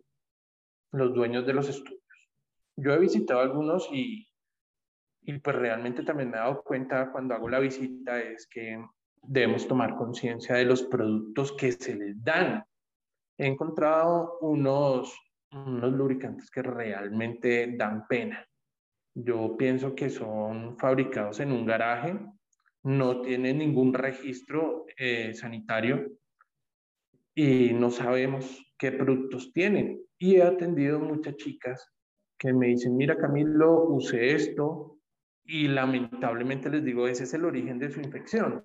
los 0.92 1.16
dueños 1.16 1.48
de 1.48 1.54
los 1.54 1.68
estudios 1.68 1.98
yo 2.78 2.94
he 2.94 3.00
visitado 3.00 3.42
algunos 3.42 3.90
y, 3.92 4.28
y 5.24 5.40
pues 5.40 5.56
realmente 5.56 6.04
también 6.04 6.30
me 6.30 6.38
he 6.38 6.40
dado 6.40 6.64
cuenta 6.64 7.12
cuando 7.12 7.34
hago 7.34 7.50
la 7.50 7.60
visita 7.60 8.20
es 8.22 8.48
que 8.48 8.80
debemos 9.24 9.68
tomar 9.68 9.96
conciencia 9.96 10.56
de 10.56 10.66
los 10.66 10.84
productos 10.84 11.52
que 11.54 11.72
se 11.72 11.96
les 11.96 12.24
dan. 12.24 12.64
He 13.38 13.48
encontrado 13.48 14.38
unos, 14.42 15.14
unos 15.52 15.92
lubricantes 15.92 16.50
que 16.52 16.62
realmente 16.62 17.76
dan 17.76 18.08
pena. 18.08 18.48
Yo 19.16 19.58
pienso 19.58 19.96
que 19.96 20.12
son 20.12 20.78
fabricados 20.78 21.40
en 21.40 21.52
un 21.52 21.66
garaje, 21.66 22.20
no 22.84 23.22
tienen 23.22 23.58
ningún 23.58 23.94
registro 23.94 24.86
eh, 24.98 25.34
sanitario 25.34 26.12
y 27.34 27.74
no 27.74 27.90
sabemos 27.90 28.64
qué 28.78 28.92
productos 28.92 29.52
tienen. 29.52 30.00
Y 30.20 30.36
he 30.36 30.44
atendido 30.44 31.00
muchas 31.00 31.36
chicas 31.38 31.92
que 32.38 32.54
me 32.54 32.68
dicen, 32.68 32.96
mira 32.96 33.18
Camilo, 33.18 33.84
usé 33.90 34.36
esto 34.36 35.00
y 35.44 35.68
lamentablemente 35.68 36.70
les 36.70 36.84
digo, 36.84 37.08
ese 37.08 37.24
es 37.24 37.34
el 37.34 37.46
origen 37.46 37.80
de 37.80 37.90
su 37.90 38.00
infección. 38.00 38.64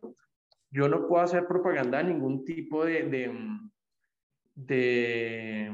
Yo 0.71 0.89
no 0.89 1.07
puedo 1.07 1.23
hacer 1.23 1.47
propaganda 1.47 1.99
a 1.99 2.03
ningún 2.03 2.45
tipo 2.45 2.85
de, 2.85 3.05
de, 3.05 3.33
de 4.55 5.73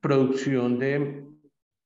producción 0.00 0.78
de, 0.78 1.26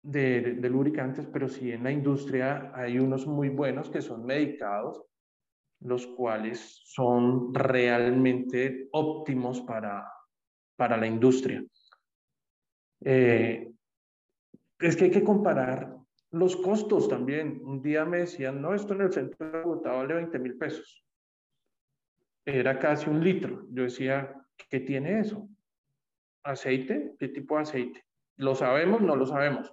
de, 0.03 0.69
lubricantes, 0.69 1.27
pero 1.27 1.49
sí 1.49 1.73
en 1.73 1.85
la 1.85 1.93
industria 1.93 2.73
hay 2.75 2.99
unos 2.99 3.27
muy 3.27 3.49
buenos 3.49 3.91
que 3.91 4.03
son 4.03 4.25
medicados, 4.25 5.03
los 5.81 6.07
cuales 6.07 6.83
son 6.85 7.53
realmente 7.53 8.89
óptimos 8.93 9.61
para, 9.63 10.07
para 10.77 10.97
la 10.97 11.07
industria. 11.07 11.65
Eh, 13.05 13.73
es 14.83 14.97
que 14.97 15.05
hay 15.05 15.11
que 15.11 15.25
comparar 15.25 15.97
los 16.33 16.57
costos 16.57 17.09
también. 17.09 17.61
Un 17.65 17.83
día 17.83 18.05
me 18.05 18.19
decían, 18.19 18.61
no, 18.61 18.75
esto 18.75 18.95
en 18.95 19.03
el 19.03 19.13
centro 19.13 19.51
de 19.51 19.63
Bogotá 19.63 19.93
vale 19.93 20.15
20 20.15 20.39
mil 20.39 20.59
pesos. 20.59 21.05
Era 22.45 22.79
casi 22.79 23.09
un 23.09 23.23
litro. 23.23 23.67
Yo 23.71 23.85
decía, 23.85 24.35
¿qué 24.69 24.81
tiene 24.81 25.21
eso? 25.21 25.49
¿Aceite? 26.43 27.15
¿Qué 27.19 27.29
tipo 27.29 27.57
de 27.57 27.63
aceite? 27.63 28.05
¿Lo 28.37 28.55
sabemos? 28.55 29.01
No 29.01 29.15
lo 29.15 29.27
sabemos. 29.27 29.73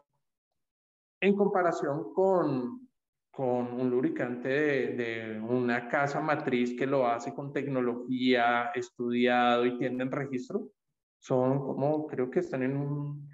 En 1.22 1.36
comparación 1.36 2.14
con, 2.14 2.88
con 3.32 3.74
un 3.74 3.90
lubricante 3.90 4.50
de, 4.50 4.96
de 4.96 5.42
una 5.42 5.88
casa 5.88 6.22
matriz 6.22 6.78
que 6.78 6.86
lo 6.86 7.08
hace 7.08 7.34
con 7.34 7.52
tecnología, 7.52 8.72
estudiado 8.76 9.66
y 9.66 9.78
tienen 9.78 10.12
registro, 10.12 10.70
son 11.18 11.60
como, 11.60 12.06
creo 12.06 12.30
que 12.30 12.40
están 12.40 12.64
en 12.64 12.78
un 12.78 13.30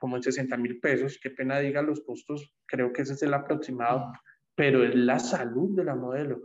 como 0.00 0.16
en 0.16 0.22
60 0.22 0.56
mil 0.56 0.80
pesos, 0.80 1.18
qué 1.22 1.30
pena 1.30 1.58
diga 1.58 1.82
los 1.82 2.00
costos, 2.00 2.54
creo 2.66 2.92
que 2.92 3.02
ese 3.02 3.12
es 3.12 3.22
el 3.22 3.34
aproximado, 3.34 4.10
pero 4.54 4.82
es 4.82 4.94
la 4.94 5.18
salud 5.18 5.76
de 5.76 5.84
la 5.84 5.94
modelo, 5.94 6.40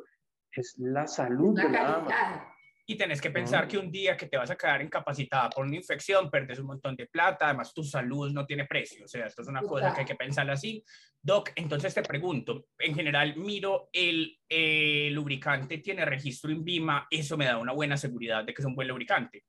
es 0.52 0.76
la 0.78 1.08
salud 1.08 1.56
de 1.56 1.70
la 1.70 1.84
dama. 1.84 2.52
Y 2.88 2.96
tenés 2.96 3.20
que 3.20 3.32
pensar 3.32 3.68
que 3.68 3.80
un 3.80 3.92
día 3.92 4.16
que 4.16 4.28
te 4.28 4.38
vas 4.38 4.52
a 4.52 4.56
quedar 4.56 4.80
incapacitada 4.82 5.50
por 5.50 5.66
una 5.66 5.76
infección, 5.76 6.30
perdes 6.30 6.60
un 6.60 6.68
montón 6.68 6.96
de 6.96 7.08
plata, 7.08 7.46
además 7.48 7.74
tu 7.74 7.84
salud 7.84 8.32
no 8.32 8.46
tiene 8.46 8.66
precio. 8.66 9.06
O 9.06 9.08
sea, 9.08 9.26
esto 9.26 9.42
es 9.42 9.48
una 9.48 9.62
cosa 9.62 9.92
que 9.92 10.02
hay 10.02 10.06
que 10.06 10.16
pensar 10.16 10.48
así. 10.52 10.84
Doc, 11.20 11.50
entonces 11.56 11.96
te 11.96 12.04
pregunto, 12.04 12.68
en 12.78 12.94
general 12.94 13.36
miro 13.38 13.90
el 13.92 14.38
eh, 14.48 15.10
lubricante, 15.12 15.80
tiene 15.80 16.06
registro 16.06 16.52
en 16.52 16.64
Vima, 16.64 17.08
eso 17.10 17.36
me 17.38 17.46
da 17.46 17.58
una 17.58 17.74
buena 17.74 17.98
seguridad 17.98 18.44
de 18.44 18.54
que 18.54 18.62
es 18.62 18.66
un 18.68 18.76
buen 18.76 18.88
lubricante. 18.88 19.44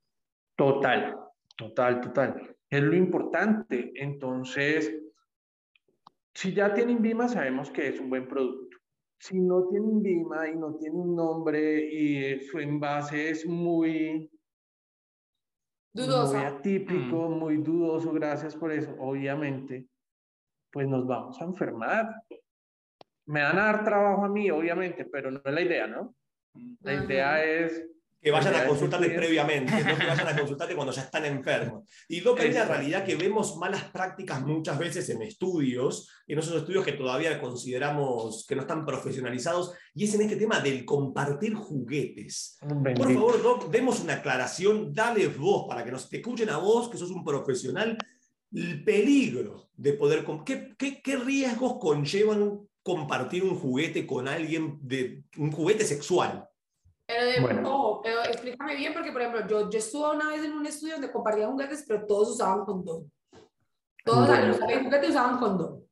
Total, 0.55 1.15
total, 1.55 2.01
total. 2.01 2.56
Es 2.69 2.83
lo 2.83 2.95
importante. 2.95 3.91
Entonces, 3.95 4.93
si 6.33 6.53
ya 6.53 6.73
tienen 6.73 7.01
Vima, 7.01 7.27
sabemos 7.27 7.71
que 7.71 7.87
es 7.87 7.99
un 7.99 8.09
buen 8.09 8.27
producto. 8.27 8.77
Si 9.19 9.39
no 9.39 9.67
tienen 9.69 10.01
Vima 10.03 10.47
y 10.47 10.55
no 10.55 10.75
tiene 10.75 10.95
un 10.95 11.15
nombre 11.15 11.85
y 11.91 12.39
su 12.41 12.59
envase 12.59 13.31
es 13.31 13.45
muy, 13.47 14.29
Dudoso. 15.91 16.35
muy 16.35 16.45
atípico, 16.45 17.29
muy 17.29 17.57
dudoso, 17.57 18.11
gracias 18.13 18.55
por 18.55 18.71
eso, 18.71 18.95
obviamente, 18.99 19.87
pues 20.71 20.87
nos 20.87 21.07
vamos 21.07 21.41
a 21.41 21.45
enfermar. 21.45 22.21
Me 23.25 23.41
van 23.41 23.57
a 23.57 23.63
dar 23.63 23.83
trabajo 23.83 24.25
a 24.25 24.29
mí, 24.29 24.51
obviamente, 24.51 25.05
pero 25.05 25.31
no 25.31 25.41
es 25.43 25.53
la 25.53 25.61
idea, 25.61 25.87
¿no? 25.87 26.15
La 26.81 26.91
Ajá. 26.93 27.03
idea 27.05 27.43
es 27.43 27.89
Que 28.19 28.31
vayan 28.31 28.51
Ya, 28.53 28.59
a 28.61 28.63
sí. 28.75 29.15
previamente, 29.15 29.71
no 29.71 29.95
que 29.97 30.05
vayan 30.05 30.27
a 30.27 30.35
consultarte 30.35 30.75
cuando 30.75 30.91
ya 30.91 31.03
están 31.03 31.23
enfermos. 31.25 31.87
Y 32.09 32.21
lo 32.21 32.33
que 32.33 32.41
hay 32.43 32.49
una 32.49 32.65
realidad 32.65 33.05
que 33.05 33.15
vemos 33.15 33.55
malas 33.57 33.83
prácticas 33.85 34.41
muchas 34.41 34.77
veces 34.79 35.07
en 35.09 35.21
estudios, 35.21 36.09
en 36.25 36.39
esos 36.39 36.55
estudios 36.55 36.83
que 36.83 36.93
todavía 36.93 37.39
consideramos 37.39 38.45
que 38.47 38.55
no 38.55 38.61
están 38.61 38.85
profesionalizados, 38.85 39.73
y 39.93 40.05
es 40.05 40.15
en 40.15 40.21
este 40.23 40.35
tema 40.35 40.59
del 40.59 40.83
compartir 40.83 41.53
juguetes. 41.53 42.57
Por 42.95 43.13
favor, 43.13 43.41
Doc, 43.41 43.69
demos 43.69 43.99
una 44.01 44.13
aclaración, 44.15 44.93
dale 44.93 45.27
voz 45.27 45.67
para 45.67 45.83
que 45.85 45.91
nos 45.91 46.09
te 46.09 46.17
escuchen 46.17 46.49
a 46.49 46.57
vos, 46.57 46.89
que 46.89 46.97
sos 46.97 47.11
un 47.11 47.23
profesional, 47.23 47.97
el 48.51 48.83
peligro 48.83 49.69
de 49.75 49.93
poder... 49.93 50.23
com- 50.23 50.43
¿Qué, 50.43 50.73
qué, 50.77 51.01
qué 51.03 51.17
riesgos 51.17 51.77
conllevan 51.79 52.61
compartir 52.81 53.43
un 53.43 53.55
juguete 53.55 54.07
con 54.07 54.27
alguien, 54.27 54.79
de 54.81 55.23
un 55.37 55.51
juguete 55.51 55.85
sexual? 55.85 56.45
Pero, 57.05 57.25
de, 57.25 57.39
Bueno. 57.39 57.61
Explícame 58.27 58.75
bien, 58.75 58.93
porque 58.93 59.11
por 59.11 59.21
ejemplo, 59.21 59.47
yo, 59.47 59.69
yo 59.69 59.79
estuve 59.79 60.15
una 60.15 60.29
vez 60.29 60.43
en 60.43 60.53
un 60.53 60.65
estudio 60.65 60.93
donde 60.93 61.11
compartían 61.11 61.51
juguetes, 61.51 61.85
pero 61.87 62.05
todos 62.05 62.31
usaban 62.31 62.65
condón. 62.65 63.11
Todos 64.03 64.27
Bueno. 64.27 64.43
al 64.43 64.51
usar 64.51 64.71
el 64.71 64.83
juguete 64.83 65.09
usaban 65.09 65.37
condón. 65.37 65.83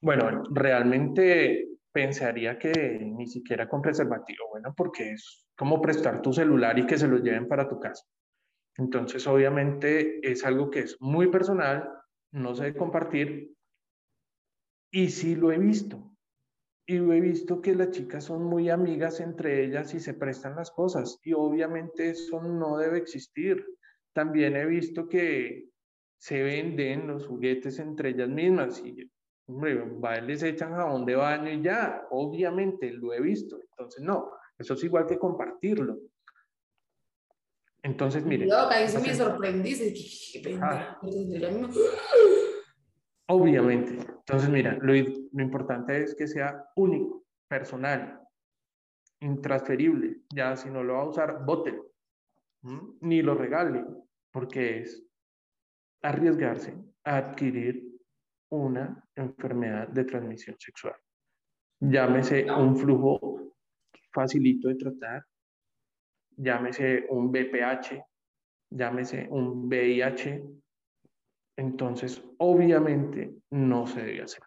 Bueno, 0.00 0.42
realmente 0.50 1.68
pensaría 1.92 2.58
que 2.58 3.00
ni 3.00 3.26
siquiera 3.26 3.68
con 3.68 3.82
preservativo, 3.82 4.48
bueno, 4.50 4.72
porque 4.76 5.12
es 5.12 5.46
como 5.56 5.80
prestar 5.80 6.22
tu 6.22 6.32
celular 6.32 6.78
y 6.78 6.86
que 6.86 6.96
se 6.96 7.08
lo 7.08 7.18
lleven 7.18 7.48
para 7.48 7.68
tu 7.68 7.80
casa. 7.80 8.04
Entonces, 8.76 9.26
obviamente 9.26 10.20
es 10.22 10.44
algo 10.44 10.70
que 10.70 10.80
es 10.80 10.96
muy 11.00 11.28
personal, 11.28 11.90
no 12.30 12.54
se 12.54 12.64
debe 12.64 12.78
compartir. 12.78 13.52
Y 14.92 15.10
sí 15.10 15.34
lo 15.34 15.50
he 15.50 15.58
visto. 15.58 16.12
Y 16.90 16.96
he 16.96 17.20
visto 17.20 17.60
que 17.60 17.74
las 17.74 17.90
chicas 17.90 18.24
son 18.24 18.44
muy 18.44 18.70
amigas 18.70 19.20
entre 19.20 19.62
ellas 19.62 19.92
y 19.92 20.00
se 20.00 20.14
prestan 20.14 20.56
las 20.56 20.70
cosas. 20.70 21.20
Y 21.22 21.34
obviamente 21.34 22.08
eso 22.08 22.40
no 22.40 22.78
debe 22.78 22.96
existir. 22.96 23.62
También 24.14 24.56
he 24.56 24.64
visto 24.64 25.06
que 25.06 25.68
se 26.16 26.42
venden 26.42 27.06
los 27.06 27.26
juguetes 27.26 27.78
entre 27.78 28.08
ellas 28.10 28.30
mismas 28.30 28.82
y 28.82 29.06
Hombre, 29.46 30.22
les 30.22 30.42
echan 30.42 30.74
jabón 30.74 31.04
de 31.04 31.14
baño 31.14 31.50
y 31.50 31.62
ya, 31.62 32.06
obviamente 32.10 32.90
lo 32.92 33.12
he 33.12 33.20
visto. 33.20 33.58
Entonces, 33.70 34.02
no, 34.02 34.30
eso 34.58 34.72
es 34.72 34.84
igual 34.84 35.06
que 35.06 35.18
compartirlo. 35.18 35.98
Entonces, 37.82 38.24
miren, 38.24 38.48
Yo, 38.48 38.68
ahí 38.68 38.88
sí 38.88 38.98
me 38.98 39.14
sorprendí, 39.14 39.74
dije, 39.74 40.42
obviamente. 43.28 43.92
Entonces, 43.92 44.50
mira, 44.50 44.74
lo, 44.80 44.92
lo 44.92 45.42
importante 45.42 46.02
es 46.02 46.14
que 46.14 46.26
sea 46.26 46.64
único, 46.76 47.24
personal, 47.48 48.20
intransferible. 49.20 50.22
Ya 50.34 50.56
si 50.56 50.70
no 50.70 50.82
lo 50.82 50.94
va 50.94 51.02
a 51.02 51.08
usar, 51.08 51.44
bótelo. 51.44 51.86
¿m? 52.62 52.80
Ni 53.00 53.22
lo 53.22 53.34
regale, 53.34 53.84
porque 54.30 54.80
es 54.80 55.04
arriesgarse 56.02 56.74
a 57.04 57.16
adquirir 57.16 57.84
una 58.50 59.04
enfermedad 59.14 59.88
de 59.88 60.04
transmisión 60.04 60.56
sexual. 60.58 60.94
Llámese 61.80 62.50
un 62.50 62.76
flujo 62.76 63.54
facilito 64.12 64.68
de 64.68 64.74
tratar, 64.76 65.24
llámese 66.36 67.06
un 67.10 67.30
BPH, 67.30 68.04
llámese 68.70 69.28
un 69.30 69.68
VIH. 69.68 70.44
Entonces, 71.58 72.22
obviamente, 72.38 73.32
no 73.50 73.84
se 73.88 74.00
debe 74.00 74.22
hacer. 74.22 74.44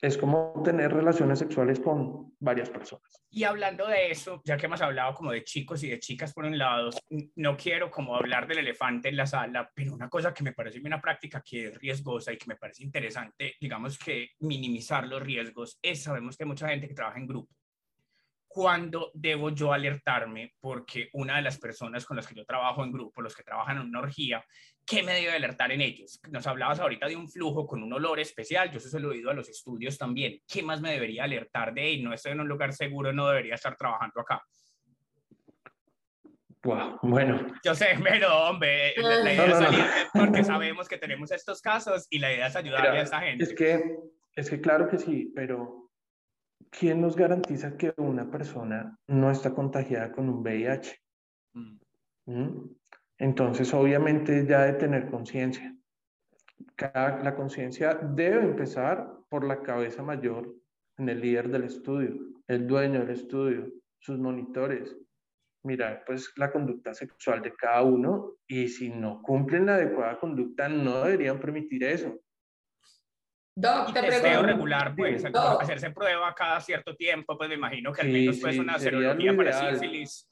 Es 0.00 0.18
como 0.18 0.60
tener 0.64 0.92
relaciones 0.92 1.38
sexuales 1.38 1.78
con 1.78 2.34
varias 2.40 2.70
personas. 2.70 3.24
Y 3.30 3.44
hablando 3.44 3.86
de 3.86 4.10
eso, 4.10 4.42
ya 4.44 4.56
que 4.56 4.66
hemos 4.66 4.82
hablado 4.82 5.14
como 5.14 5.30
de 5.30 5.44
chicos 5.44 5.84
y 5.84 5.90
de 5.90 6.00
chicas 6.00 6.34
por 6.34 6.44
un 6.44 6.58
lado, 6.58 6.90
no 7.36 7.56
quiero 7.56 7.88
como 7.88 8.16
hablar 8.16 8.48
del 8.48 8.58
elefante 8.58 9.08
en 9.08 9.16
la 9.16 9.26
sala, 9.26 9.70
pero 9.72 9.94
una 9.94 10.08
cosa 10.08 10.34
que 10.34 10.42
me 10.42 10.52
parece 10.52 10.80
una 10.80 11.00
práctica 11.00 11.40
que 11.40 11.68
es 11.68 11.78
riesgosa 11.78 12.32
y 12.32 12.36
que 12.36 12.46
me 12.48 12.56
parece 12.56 12.82
interesante, 12.82 13.54
digamos 13.60 13.96
que 13.96 14.30
minimizar 14.40 15.06
los 15.06 15.22
riesgos, 15.22 15.78
es 15.80 16.02
sabemos 16.02 16.36
que 16.36 16.42
hay 16.42 16.48
mucha 16.48 16.68
gente 16.68 16.88
que 16.88 16.94
trabaja 16.94 17.18
en 17.18 17.28
grupo. 17.28 17.54
¿Cuándo 18.48 19.12
debo 19.14 19.50
yo 19.50 19.72
alertarme? 19.72 20.54
Porque 20.58 21.10
una 21.12 21.36
de 21.36 21.42
las 21.42 21.58
personas 21.58 22.04
con 22.04 22.16
las 22.16 22.26
que 22.26 22.34
yo 22.34 22.44
trabajo 22.44 22.82
en 22.82 22.90
grupo, 22.90 23.22
los 23.22 23.36
que 23.36 23.44
trabajan 23.44 23.76
en 23.76 23.88
una 23.88 24.00
orgía, 24.00 24.44
¿qué 24.88 25.02
me 25.02 25.12
debe 25.14 25.32
alertar 25.32 25.70
en 25.72 25.80
ellos? 25.80 26.20
Nos 26.30 26.46
hablabas 26.46 26.80
ahorita 26.80 27.06
de 27.08 27.16
un 27.16 27.28
flujo 27.28 27.66
con 27.66 27.82
un 27.82 27.92
olor 27.92 28.18
especial, 28.20 28.70
yo 28.70 28.78
eso 28.78 28.88
se 28.88 28.98
lo 29.00 29.08
he 29.12 29.16
oído 29.16 29.30
a 29.30 29.34
los 29.34 29.48
estudios 29.48 29.98
también. 29.98 30.40
¿Qué 30.46 30.62
más 30.62 30.80
me 30.80 30.92
debería 30.92 31.24
alertar 31.24 31.74
de, 31.74 31.82
hey, 31.82 32.02
no 32.02 32.12
estoy 32.12 32.32
en 32.32 32.40
un 32.40 32.48
lugar 32.48 32.72
seguro, 32.72 33.12
no 33.12 33.28
debería 33.28 33.54
estar 33.54 33.76
trabajando 33.76 34.20
acá? 34.20 34.42
Wow, 36.64 36.98
bueno, 37.02 37.46
Yo 37.64 37.74
sé, 37.74 37.86
pero 38.02 38.48
hombre, 38.48 38.94
la, 38.96 39.22
la 39.22 39.32
idea 39.32 39.46
No, 39.46 39.48
no, 39.48 39.54
es 39.54 39.60
no. 39.60 39.66
salir 39.66 39.84
de- 39.84 40.18
porque 40.18 40.44
sabemos 40.44 40.88
que 40.88 40.98
tenemos 40.98 41.30
estos 41.30 41.60
casos 41.62 42.06
y 42.10 42.18
la 42.18 42.32
idea 42.32 42.46
es 42.48 42.56
ayudarle 42.56 42.90
Mira, 42.90 43.00
a 43.00 43.04
esta 43.04 43.20
gente. 43.20 43.44
Es 43.44 43.54
que, 43.54 43.80
es 44.34 44.50
que 44.50 44.60
claro 44.60 44.88
que 44.88 44.98
sí, 44.98 45.32
pero 45.34 45.90
¿quién 46.70 47.00
nos 47.00 47.14
garantiza 47.16 47.76
que 47.76 47.94
una 47.96 48.28
persona 48.30 48.98
no 49.06 49.30
está 49.30 49.54
contagiada 49.54 50.10
con 50.12 50.28
un 50.28 50.40
VIH? 50.42 50.96
Mm. 51.54 51.78
¿Mm? 52.26 52.76
Entonces, 53.18 53.74
obviamente, 53.74 54.46
ya 54.46 54.62
de 54.62 54.74
tener 54.74 55.10
conciencia. 55.10 55.74
La 56.94 57.34
conciencia 57.34 57.94
debe 57.94 58.44
empezar 58.44 59.12
por 59.28 59.44
la 59.44 59.62
cabeza 59.62 60.02
mayor 60.02 60.54
en 60.96 61.08
el 61.08 61.20
líder 61.20 61.48
del 61.48 61.64
estudio, 61.64 62.14
el 62.46 62.66
dueño 62.66 63.00
del 63.00 63.10
estudio, 63.10 63.72
sus 63.98 64.18
monitores. 64.18 64.96
Mirar, 65.64 66.04
pues, 66.06 66.32
la 66.36 66.52
conducta 66.52 66.94
sexual 66.94 67.42
de 67.42 67.54
cada 67.54 67.82
uno 67.82 68.36
y 68.46 68.68
si 68.68 68.90
no 68.90 69.20
cumplen 69.22 69.66
la 69.66 69.74
adecuada 69.74 70.18
conducta, 70.18 70.68
no 70.68 71.02
deberían 71.02 71.40
permitir 71.40 71.82
eso. 71.84 72.16
Doc, 73.56 73.92
te 73.92 74.00
pregunto. 74.00 74.42
regular, 74.42 74.94
pues. 74.94 75.24
No. 75.32 75.58
hacerse 75.58 75.90
prueba 75.90 76.32
cada 76.32 76.60
cierto 76.60 76.94
tiempo, 76.94 77.36
pues 77.36 77.48
me 77.48 77.56
imagino 77.56 77.92
que 77.92 78.02
al 78.02 78.06
Sí, 78.06 78.12
menos 78.12 78.38
pues 78.40 78.54
sí, 78.54 78.60
una 78.60 78.78
sería 78.78 79.00
lo 79.00 79.20
serología 79.20 79.36
para 79.36 79.70
sífilis. 79.72 80.30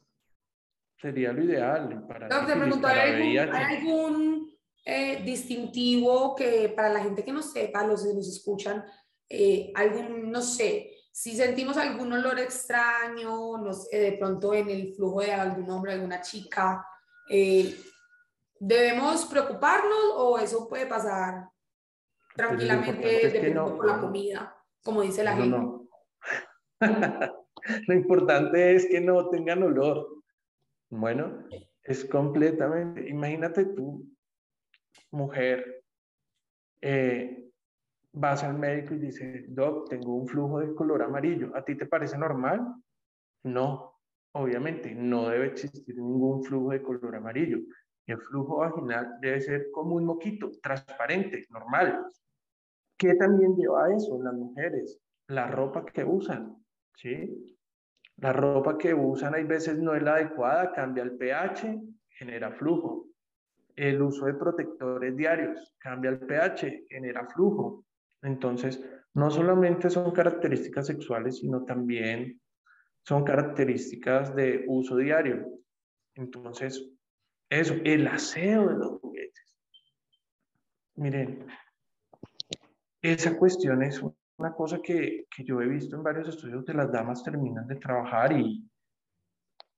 Sería 1.07 1.33
lo 1.33 1.45
ideal 1.45 2.05
para 2.09 2.27
Doc, 2.27 2.47
te 2.47 2.53
sífilis, 2.55 2.63
pregunto, 2.65 2.89
para 2.89 3.03
¿hay 3.03 3.37
algún, 3.39 3.55
hay 3.55 3.77
algún, 3.77 4.59
eh, 4.85 5.23
distintivo 5.25 6.35
que 6.35 6.69
para 6.75 6.89
la 6.89 7.01
gente 7.01 7.25
que 7.25 7.31
no 7.31 7.43
sepa, 7.45 7.87
los 7.87 8.05
que 8.05 8.13
nos 8.13 8.27
escuchan, 8.27 8.85
eh, 9.29 9.71
algún, 9.77 10.33
no 10.33 10.43
sé, 10.43 10.91
si 11.13 11.37
sentimos 11.37 11.77
algún 11.77 12.13
olor 12.13 12.41
extraño, 12.41 13.57
no 13.57 13.73
sé, 13.73 13.97
de 14.01 14.13
pronto 14.19 14.53
en 14.53 14.69
el 14.69 14.95
flujo 14.97 15.21
de 15.21 15.33
algún 15.33 15.71
hombre, 15.71 15.93
alguna 15.93 16.21
chica, 16.23 16.85
eh, 17.31 17.73
¿debemos 18.59 19.27
preocuparnos 19.27 20.13
o 20.17 20.39
eso 20.41 20.69
puede 20.69 20.87
pasar 20.87 21.49
tranquilamente 22.35 22.91
importante 22.91 23.15
es 23.15 23.21
que 23.21 23.27
dependiendo 23.29 23.71
no- 23.71 23.77
por 23.77 23.87
la 23.87 24.01
comida, 24.01 24.57
como 24.83 25.03
dice 25.03 25.23
la 25.23 25.37
No, 25.37 25.41
gente? 25.41 25.57
no. 25.57 25.89
Lo 27.87 27.95
importante 27.95 28.75
es 28.75 28.87
que 28.87 29.01
no 29.01 29.29
tengan 29.31 29.63
olor. 29.63 30.17
Bueno, 30.91 31.45
es 31.83 32.05
completamente. 32.05 33.09
Imagínate 33.09 33.65
tú, 33.67 34.07
mujer, 35.11 35.85
eh, 36.81 37.51
vas 38.13 38.45
al 38.45 38.59
médico 38.59 38.95
y 38.95 38.99
dices, 38.99 39.45
Doc, 39.55 39.89
tengo 39.89 40.15
un 40.15 40.27
flujo 40.27 40.61
de 40.61 40.75
color 40.75 41.03
amarillo. 41.03 41.55
¿A 41.55 41.65
ti 41.65 41.77
te 41.77 41.87
parece 41.87 42.17
normal? 42.17 42.67
No, 43.45 44.01
obviamente, 44.33 44.95
no 44.95 45.29
debe 45.29 45.47
existir 45.47 45.97
ningún 45.97 46.43
flujo 46.45 46.71
de 46.71 46.83
color 46.83 47.17
amarillo. 47.17 47.59
El 48.07 48.19
flujo 48.21 48.59
vaginal 48.59 49.19
debe 49.21 49.41
ser 49.41 49.71
como 49.73 49.97
un 49.97 50.05
moquito, 50.05 50.51
transparente, 50.63 51.45
normal. 51.51 52.07
¿Qué 52.97 53.15
también 53.15 53.57
lleva 53.57 53.87
a 53.87 53.95
eso 53.95 54.23
las 54.23 54.35
mujeres? 54.35 54.99
La 55.29 55.51
ropa 55.51 55.85
que 55.85 56.05
usan, 56.05 56.57
¿sí? 56.95 57.56
La 58.19 58.33
ropa 58.33 58.79
que 58.79 58.95
usan 58.95 59.35
hay 59.35 59.45
veces 59.45 59.79
no 59.79 59.95
es 59.95 60.03
la 60.03 60.15
adecuada, 60.15 60.73
cambia 60.73 61.05
el 61.05 61.17
pH, 61.17 61.81
genera 62.09 62.53
flujo. 62.53 63.09
El 63.75 64.01
uso 64.01 64.25
de 64.25 64.35
protectores 64.35 65.15
diarios 65.17 65.75
cambia 65.79 66.11
el 66.11 66.21
pH, 66.21 66.87
genera 66.89 67.27
flujo. 67.29 67.85
Entonces, 68.23 68.83
no 69.15 69.31
solamente 69.31 69.91
son 69.91 70.13
características 70.13 70.87
sexuales, 70.87 71.39
sino 71.39 71.65
también 71.65 72.41
son 73.03 73.23
características 73.23 74.35
de 74.35 74.65
uso 74.67 74.97
diario. 74.97 75.47
Entonces, 76.15 76.91
eso, 77.51 77.75
el 77.85 78.07
aseo 78.07 78.69
de 78.69 78.75
los 78.75 79.01
juguetes. 79.01 79.55
Miren, 80.97 81.47
esa 83.03 83.37
cuestión 83.37 83.83
es 83.83 84.03
una 84.39 84.53
cosa 84.53 84.81
que, 84.83 85.27
que 85.31 85.45
yo 85.45 85.61
he 85.61 85.67
visto 85.67 85.97
en 85.97 86.03
varios 86.03 86.29
estudios 86.29 86.65
de 86.65 86.75
las 86.75 86.93
damas 86.93 87.23
terminan 87.23 87.67
de 87.67 87.77
trabajar 87.77 88.33
y 88.33 88.69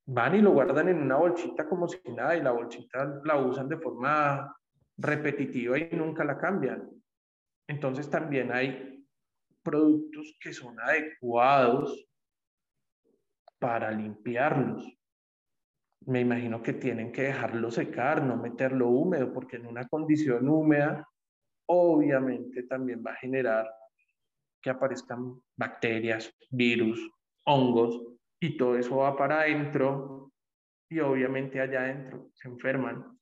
van 0.06 0.34
y 0.34 0.40
lo 0.40 0.52
guardan 0.52 0.88
en 0.88 1.02
una 1.02 1.16
bolsita 1.16 1.68
como 1.68 1.86
si 1.86 2.00
nada 2.12 2.36
y 2.36 2.42
la 2.42 2.50
bolsita 2.50 3.20
la 3.24 3.36
usan 3.36 3.68
de 3.68 3.76
forma 3.76 4.56
repetitiva 4.96 5.78
y 5.78 5.90
nunca 5.92 6.24
la 6.24 6.38
cambian. 6.38 6.90
Entonces 7.68 8.08
también 8.10 8.50
hay 8.50 9.06
productos 9.62 10.36
que 10.40 10.52
son 10.52 10.80
adecuados 10.80 12.08
para 13.58 13.90
limpiarlos. 13.90 14.90
Me 16.06 16.20
imagino 16.20 16.62
que 16.62 16.72
tienen 16.72 17.12
que 17.12 17.24
dejarlo 17.24 17.70
secar, 17.70 18.24
no 18.24 18.36
meterlo 18.36 18.88
húmedo, 18.88 19.32
porque 19.32 19.56
en 19.56 19.66
una 19.66 19.86
condición 19.88 20.48
húmeda 20.48 21.06
obviamente 21.66 22.62
también 22.62 23.04
va 23.06 23.12
a 23.12 23.16
generar 23.16 23.68
que 24.60 24.70
aparezcan 24.70 25.40
bacterias, 25.56 26.34
virus, 26.50 27.10
hongos, 27.44 28.00
y 28.40 28.56
todo 28.56 28.76
eso 28.76 28.96
va 28.96 29.16
para 29.16 29.40
adentro 29.40 30.32
y 30.88 31.00
obviamente 31.00 31.60
allá 31.60 31.80
adentro 31.80 32.30
se 32.34 32.48
enferman. 32.48 33.18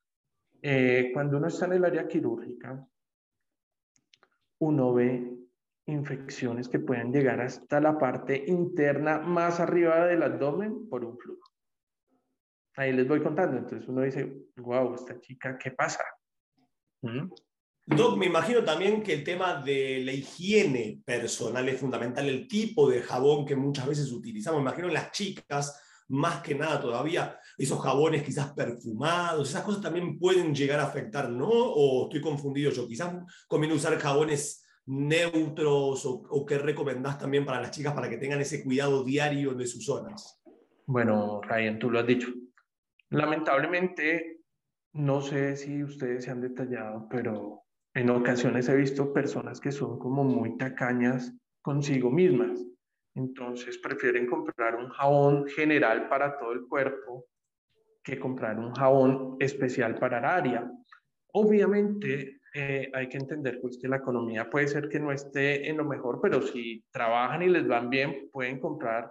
Eh, 0.62 1.10
cuando 1.12 1.38
uno 1.38 1.48
está 1.48 1.66
en 1.66 1.72
el 1.74 1.84
área 1.84 2.06
quirúrgica, 2.06 2.86
uno 4.58 4.94
ve 4.94 5.36
infecciones 5.86 6.68
que 6.68 6.80
pueden 6.80 7.12
llegar 7.12 7.40
hasta 7.40 7.80
la 7.80 7.98
parte 7.98 8.44
interna 8.46 9.18
más 9.18 9.60
arriba 9.60 10.06
del 10.06 10.22
abdomen 10.22 10.88
por 10.88 11.04
un 11.04 11.18
flujo. 11.18 11.50
Ahí 12.76 12.92
les 12.92 13.06
voy 13.06 13.22
contando. 13.22 13.56
Entonces 13.56 13.88
uno 13.88 14.02
dice, 14.02 14.48
wow, 14.56 14.94
esta 14.94 15.18
chica, 15.20 15.56
¿qué 15.56 15.70
pasa? 15.70 16.04
¿Mm? 17.02 17.30
Doc, 17.88 18.18
me 18.18 18.26
imagino 18.26 18.64
también 18.64 19.00
que 19.00 19.12
el 19.12 19.22
tema 19.22 19.62
de 19.62 20.00
la 20.04 20.12
higiene 20.12 21.00
personal 21.04 21.68
es 21.68 21.78
fundamental, 21.78 22.28
el 22.28 22.48
tipo 22.48 22.90
de 22.90 23.00
jabón 23.00 23.46
que 23.46 23.54
muchas 23.54 23.86
veces 23.86 24.10
utilizamos. 24.10 24.60
Me 24.60 24.68
imagino 24.68 24.88
las 24.88 25.12
chicas, 25.12 25.80
más 26.08 26.42
que 26.42 26.56
nada 26.56 26.80
todavía, 26.80 27.38
esos 27.56 27.80
jabones 27.80 28.24
quizás 28.24 28.52
perfumados, 28.54 29.48
esas 29.48 29.62
cosas 29.62 29.82
también 29.82 30.18
pueden 30.18 30.52
llegar 30.52 30.80
a 30.80 30.86
afectar, 30.86 31.30
¿no? 31.30 31.48
O 31.48 32.06
estoy 32.06 32.20
confundido 32.20 32.72
yo, 32.72 32.88
quizás 32.88 33.14
conviene 33.46 33.76
usar 33.76 33.96
jabones 33.98 34.64
neutros 34.86 36.04
o, 36.06 36.22
o 36.28 36.44
qué 36.44 36.58
recomendás 36.58 37.18
también 37.18 37.46
para 37.46 37.60
las 37.60 37.70
chicas 37.70 37.94
para 37.94 38.10
que 38.10 38.18
tengan 38.18 38.40
ese 38.40 38.64
cuidado 38.64 39.04
diario 39.04 39.54
de 39.54 39.66
sus 39.66 39.84
zonas. 39.84 40.42
Bueno, 40.86 41.40
Ryan, 41.40 41.78
tú 41.78 41.90
lo 41.90 42.00
has 42.00 42.06
dicho. 42.06 42.28
Lamentablemente, 43.10 44.40
no 44.92 45.20
sé 45.20 45.56
si 45.56 45.84
ustedes 45.84 46.24
se 46.24 46.30
han 46.32 46.40
detallado, 46.40 47.06
pero 47.08 47.65
en 47.96 48.10
ocasiones 48.10 48.68
he 48.68 48.76
visto 48.76 49.10
personas 49.10 49.58
que 49.58 49.72
son 49.72 49.98
como 49.98 50.22
muy 50.22 50.58
tacañas 50.58 51.34
consigo 51.62 52.10
mismas. 52.10 52.62
Entonces 53.14 53.78
prefieren 53.78 54.26
comprar 54.26 54.76
un 54.76 54.90
jabón 54.90 55.46
general 55.48 56.06
para 56.06 56.36
todo 56.36 56.52
el 56.52 56.66
cuerpo 56.68 57.24
que 58.04 58.18
comprar 58.18 58.58
un 58.58 58.74
jabón 58.74 59.36
especial 59.40 59.98
para 59.98 60.18
el 60.18 60.24
área. 60.26 60.70
Obviamente 61.32 62.42
eh, 62.52 62.90
hay 62.92 63.08
que 63.08 63.16
entender 63.16 63.60
pues, 63.62 63.78
que 63.78 63.88
la 63.88 63.96
economía 63.96 64.50
puede 64.50 64.68
ser 64.68 64.90
que 64.90 65.00
no 65.00 65.10
esté 65.10 65.66
en 65.66 65.78
lo 65.78 65.84
mejor, 65.86 66.20
pero 66.20 66.42
si 66.42 66.84
trabajan 66.90 67.42
y 67.42 67.48
les 67.48 67.66
van 67.66 67.88
bien, 67.88 68.28
pueden 68.30 68.60
comprar 68.60 69.10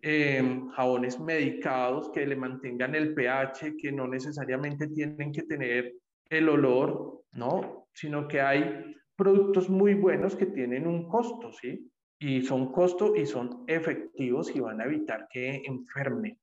eh, 0.00 0.62
jabones 0.74 1.20
medicados 1.20 2.10
que 2.14 2.26
le 2.26 2.36
mantengan 2.36 2.94
el 2.94 3.12
pH, 3.12 3.76
que 3.76 3.92
no 3.92 4.08
necesariamente 4.08 4.88
tienen 4.88 5.30
que 5.30 5.42
tener 5.42 5.92
el 6.30 6.48
olor, 6.48 7.24
¿no? 7.32 7.88
Sino 7.92 8.28
que 8.28 8.40
hay 8.40 8.94
productos 9.16 9.68
muy 9.68 9.94
buenos 9.94 10.36
que 10.36 10.46
tienen 10.46 10.86
un 10.86 11.08
costo, 11.08 11.52
¿sí? 11.52 11.90
Y 12.20 12.42
son 12.42 12.72
costo 12.72 13.14
y 13.14 13.26
son 13.26 13.64
efectivos 13.66 14.54
y 14.54 14.60
van 14.60 14.80
a 14.80 14.84
evitar 14.84 15.28
que 15.30 15.62
enfermen. 15.64 16.38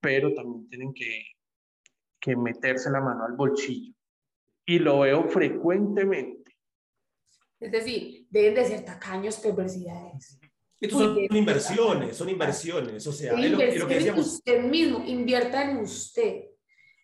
Pero 0.00 0.32
también 0.34 0.68
tienen 0.68 0.94
que, 0.94 1.22
que 2.20 2.36
meterse 2.36 2.90
la 2.90 3.00
mano 3.00 3.24
al 3.24 3.34
bolsillo. 3.34 3.92
Y 4.66 4.78
lo 4.78 5.00
veo 5.00 5.28
frecuentemente. 5.28 6.56
Es 7.60 7.72
decir, 7.72 8.26
deben 8.30 8.54
de 8.54 8.64
ser 8.64 8.84
tacaños 8.84 9.38
perversidades. 9.38 10.38
Estos 10.78 11.00
son 11.00 11.36
inversiones, 11.36 12.16
son 12.16 12.28
inversiones. 12.28 13.06
O 13.06 13.12
sea, 13.12 13.32
es 13.32 13.50
lo, 13.50 13.60
es 13.60 13.78
lo 13.78 13.88
que 13.88 13.94
decíamos. 13.94 14.34
Usted 14.34 14.62
mismo, 14.64 15.02
invierta 15.06 15.70
en 15.70 15.78
usted. 15.78 16.50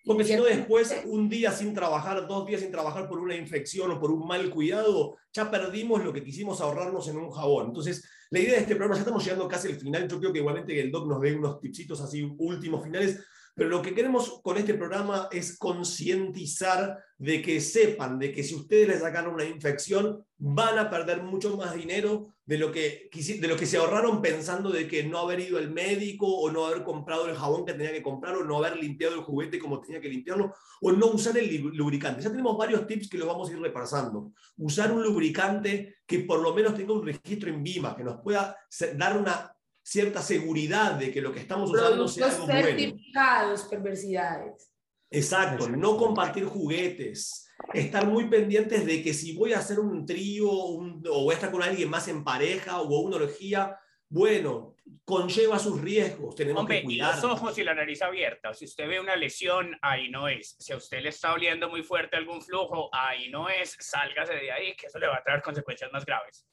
Porque 0.05 0.25
si 0.25 0.35
no 0.35 0.45
después, 0.45 0.95
un 1.07 1.29
día 1.29 1.53
sin 1.53 1.75
trabajar, 1.75 2.27
dos 2.27 2.47
días 2.47 2.61
sin 2.61 2.73
trabajar 2.73 3.09
por 3.09 3.21
una 3.21 3.37
infección 3.37 3.91
o 3.93 4.01
por 4.01 4.11
un 4.11 4.27
mal 4.27 4.51
cuidado, 4.51 5.17
ya 5.33 5.51
perdimos 5.51 6.05
lo 6.05 6.13
que 6.13 6.25
quisimos 6.25 6.61
ahorrarnos 6.61 7.07
en 7.09 7.19
un 7.19 7.31
jabón. 7.31 7.69
Entonces, 7.69 8.05
la 8.31 8.41
idea 8.41 8.55
de 8.55 8.61
este 8.61 8.75
programa, 8.75 8.95
ya 8.95 9.03
estamos 9.03 9.23
llegando 9.23 9.47
casi 9.47 9.69
al 9.69 9.77
final, 9.77 10.09
yo 10.09 10.19
creo 10.19 10.33
que 10.33 10.39
igualmente 10.41 10.81
el 10.81 10.91
doc 10.91 11.07
nos 11.07 11.21
dé 11.21 11.35
unos 11.35 11.61
tipsitos 11.61 12.01
así 12.01 12.35
últimos 12.39 12.83
finales, 12.83 13.21
pero 13.55 13.69
lo 13.69 13.83
que 13.83 13.95
queremos 13.95 14.41
con 14.43 14.57
este 14.57 14.75
programa 14.75 15.29
es 15.31 15.59
concientizar 15.59 16.99
de 17.19 17.43
que 17.43 17.61
sepan 17.61 18.19
de 18.19 18.33
que 18.33 18.43
si 18.43 18.55
ustedes 18.55 18.89
les 18.89 19.01
sacan 19.01 19.29
una 19.29 19.45
infección, 19.45 20.25
van 20.39 20.79
a 20.79 20.91
perder 20.91 21.23
mucho 21.23 21.57
más 21.57 21.75
dinero 21.75 22.35
de 22.45 22.59
lo, 22.59 22.73
que, 22.73 23.09
de 23.13 23.49
lo 23.49 23.57
que 23.57 23.67
se 23.67 23.77
ahorraron 23.77 24.21
pensando 24.21 24.71
de 24.71 24.89
que 24.89 25.05
no 25.05 25.19
haber 25.19 25.41
ido 25.41 25.59
al 25.59 25.71
médico 25.71 26.27
o 26.27 26.51
no 26.51 26.67
haber 26.67 26.83
comprado 26.83 27.29
el 27.29 27.37
jabón 27.37 27.65
que 27.65 27.75
tenía 27.75 27.93
que 27.93 28.03
comprar 28.03 28.37
o 28.37 28.45
no 28.45 28.59
haber 28.59 28.77
limpiado 28.77 29.15
el 29.15 29.21
juguete 29.21 29.59
como 29.59 29.81
tenía 29.81 30.01
que 30.01 30.09
limpiarlo 30.09 30.53
o 30.81 30.91
no 30.91 31.07
usar 31.07 31.37
el 31.39 31.55
lubricante. 31.75 32.23
Ya 32.23 32.31
tenemos 32.31 32.57
varios 32.59 32.87
tips 32.87 33.09
que 33.09 33.19
los 33.19 33.29
vamos 33.29 33.49
a 33.49 33.53
ir 33.53 33.61
repasando. 33.61 34.33
Usar 34.57 34.91
un 34.93 35.03
lubricante 35.03 35.97
que 36.07 36.21
por 36.21 36.41
lo 36.41 36.55
menos 36.55 36.75
tenga 36.75 36.93
un 36.93 37.07
registro 37.07 37.51
en 37.51 37.63
VIMA, 37.63 37.95
que 37.95 38.03
nos 38.03 38.21
pueda 38.21 38.57
dar 38.97 39.17
una 39.17 39.55
cierta 39.83 40.23
seguridad 40.23 40.93
de 40.95 41.13
que 41.13 41.21
lo 41.21 41.33
que 41.33 41.41
estamos 41.41 41.71
usando 41.71 42.09
sea 42.09 42.27
algo 42.27 42.47
bueno. 42.47 42.63
certificados, 42.63 43.63
perversidades. 43.65 44.71
Exacto, 45.11 45.69
no 45.69 45.97
compartir 45.99 46.45
juguetes, 46.47 47.47
estar 47.75 48.07
muy 48.07 48.31
pendientes 48.31 48.87
de 48.87 49.03
que 49.03 49.13
si 49.13 49.37
voy 49.37 49.53
a 49.53 49.59
hacer 49.59 49.79
un 49.79 50.07
trío 50.07 50.51
un, 50.51 51.03
o 51.07 51.25
voy 51.25 51.33
a 51.33 51.37
estar 51.37 51.51
con 51.51 51.63
alguien 51.63 51.91
más 51.91 52.09
en 52.09 52.25
pareja 52.25 52.81
o 52.81 53.01
una 53.01 53.17
orgía, 53.17 53.79
bueno, 54.09 54.75
conlleva 55.05 55.59
sus 55.59 55.81
riesgos, 55.81 56.35
tenemos 56.35 56.61
Hombre, 56.61 56.79
que 56.81 56.85
cuidar. 56.85 57.15
los 57.17 57.25
ojos 57.25 57.59
y 57.59 57.65
la 57.65 57.75
nariz 57.75 58.01
abierta. 58.03 58.55
Si 58.55 58.65
usted 58.65 58.89
ve 58.89 59.01
una 59.01 59.17
lesión, 59.17 59.77
ahí 59.83 60.11
no 60.11 60.29
es. 60.29 60.57
Si 60.59 60.73
a 60.73 60.77
usted 60.77 61.03
le 61.03 61.11
está 61.11 61.33
oliendo 61.35 61.69
muy 61.69 61.83
fuerte 61.83 62.17
algún 62.17 62.41
flujo, 62.41 62.89
ahí 62.95 63.31
no 63.31 63.49
es. 63.51 63.77
Sálgase 63.81 64.35
de 64.35 64.51
ahí, 64.53 64.75
que 64.77 64.87
eso 64.87 64.99
le 64.99 65.09
va 65.09 65.17
a 65.17 65.23
traer 65.23 65.43
consecuencias 65.43 65.91
más 65.93 66.05
graves. 66.07 66.47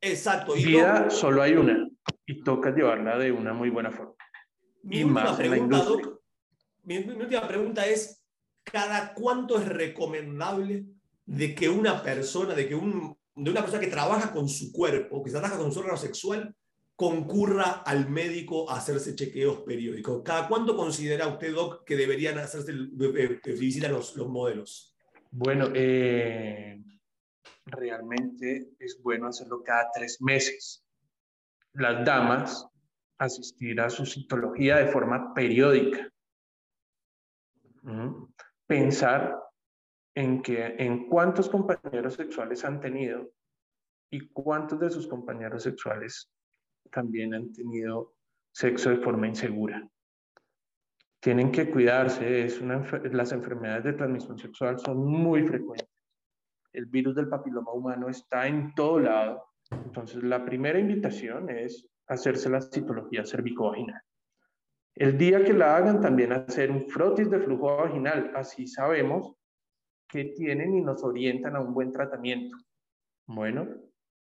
Exacto. 0.00 0.56
Y 0.56 0.64
Vida 0.64 1.00
no- 1.04 1.10
solo 1.10 1.42
hay 1.42 1.52
una 1.54 1.88
y 2.26 2.42
toca 2.42 2.74
llevarla 2.74 3.18
de 3.18 3.32
una 3.32 3.52
muy 3.52 3.70
buena 3.70 3.90
forma. 3.90 4.14
Mi 4.82 4.98
y 4.98 5.04
última 5.04 5.24
más 5.24 5.40
en 5.40 5.50
la 5.50 5.50
pregunta. 5.52 5.84
Doc, 5.84 6.20
mi, 6.84 6.98
mi 6.98 7.12
última 7.22 7.46
pregunta 7.46 7.86
es, 7.86 8.24
¿cada 8.64 9.14
cuánto 9.14 9.58
es 9.58 9.68
recomendable 9.68 10.86
de 11.26 11.54
que 11.54 11.68
una 11.68 12.02
persona, 12.02 12.54
de 12.54 12.68
que 12.68 12.74
un, 12.74 13.16
de 13.34 13.50
una 13.50 13.60
persona 13.60 13.80
que 13.80 13.90
trabaja 13.90 14.32
con 14.32 14.48
su 14.48 14.72
cuerpo, 14.72 15.22
que 15.22 15.30
trabaja 15.30 15.56
con 15.58 15.72
su 15.72 15.80
órgano 15.80 15.96
sexual, 15.96 16.54
concurra 16.94 17.82
al 17.84 18.08
médico 18.08 18.70
a 18.70 18.76
hacerse 18.76 19.14
chequeos 19.14 19.60
periódicos? 19.62 20.22
¿Cada 20.24 20.48
cuánto 20.48 20.76
considera 20.76 21.26
usted, 21.28 21.54
Doc, 21.54 21.84
que 21.84 21.96
deberían 21.96 22.38
hacerse 22.38 22.72
eh, 22.72 23.40
eh, 23.44 23.52
visitar 23.52 23.90
los, 23.90 24.16
los 24.16 24.28
modelos? 24.28 24.94
Bueno, 25.30 25.68
eh, 25.74 26.82
realmente 27.66 28.70
es 28.78 29.00
bueno 29.02 29.28
hacerlo 29.28 29.62
cada 29.62 29.90
tres 29.94 30.20
meses. 30.20 30.81
Las 31.74 32.04
damas 32.04 32.68
asistir 33.18 33.80
a 33.80 33.88
su 33.88 34.04
citología 34.04 34.76
de 34.76 34.86
forma 34.86 35.32
periódica. 35.34 36.10
Pensar 38.66 39.38
en 40.14 40.42
que 40.42 40.76
en 40.78 41.08
cuántos 41.08 41.48
compañeros 41.48 42.14
sexuales 42.14 42.64
han 42.64 42.80
tenido 42.80 43.30
y 44.10 44.28
cuántos 44.28 44.78
de 44.80 44.90
sus 44.90 45.08
compañeros 45.08 45.62
sexuales 45.62 46.30
también 46.90 47.34
han 47.34 47.52
tenido 47.52 48.14
sexo 48.52 48.90
de 48.90 48.98
forma 48.98 49.26
insegura. 49.26 49.88
Tienen 51.20 51.52
que 51.52 51.70
cuidarse, 51.70 52.44
es 52.44 52.60
una, 52.60 52.84
las 53.12 53.32
enfermedades 53.32 53.84
de 53.84 53.92
transmisión 53.94 54.38
sexual 54.38 54.78
son 54.78 54.98
muy 55.06 55.46
frecuentes. 55.46 55.88
El 56.72 56.86
virus 56.86 57.14
del 57.14 57.28
papiloma 57.28 57.72
humano 57.72 58.08
está 58.08 58.46
en 58.46 58.74
todo 58.74 58.98
lado. 58.98 59.51
Entonces, 59.84 60.22
la 60.22 60.44
primera 60.44 60.78
invitación 60.78 61.50
es 61.50 61.88
hacerse 62.06 62.48
la 62.50 62.60
citología 62.60 63.24
cervicovaginal. 63.24 64.00
El 64.94 65.16
día 65.16 65.42
que 65.42 65.54
la 65.54 65.76
hagan, 65.76 66.00
también 66.00 66.32
hacer 66.32 66.70
un 66.70 66.88
frotis 66.88 67.30
de 67.30 67.40
flujo 67.40 67.76
vaginal. 67.76 68.32
Así 68.34 68.66
sabemos 68.66 69.34
qué 70.08 70.26
tienen 70.36 70.74
y 70.74 70.82
nos 70.82 71.02
orientan 71.02 71.56
a 71.56 71.60
un 71.60 71.72
buen 71.72 71.92
tratamiento. 71.92 72.56
Bueno, 73.26 73.66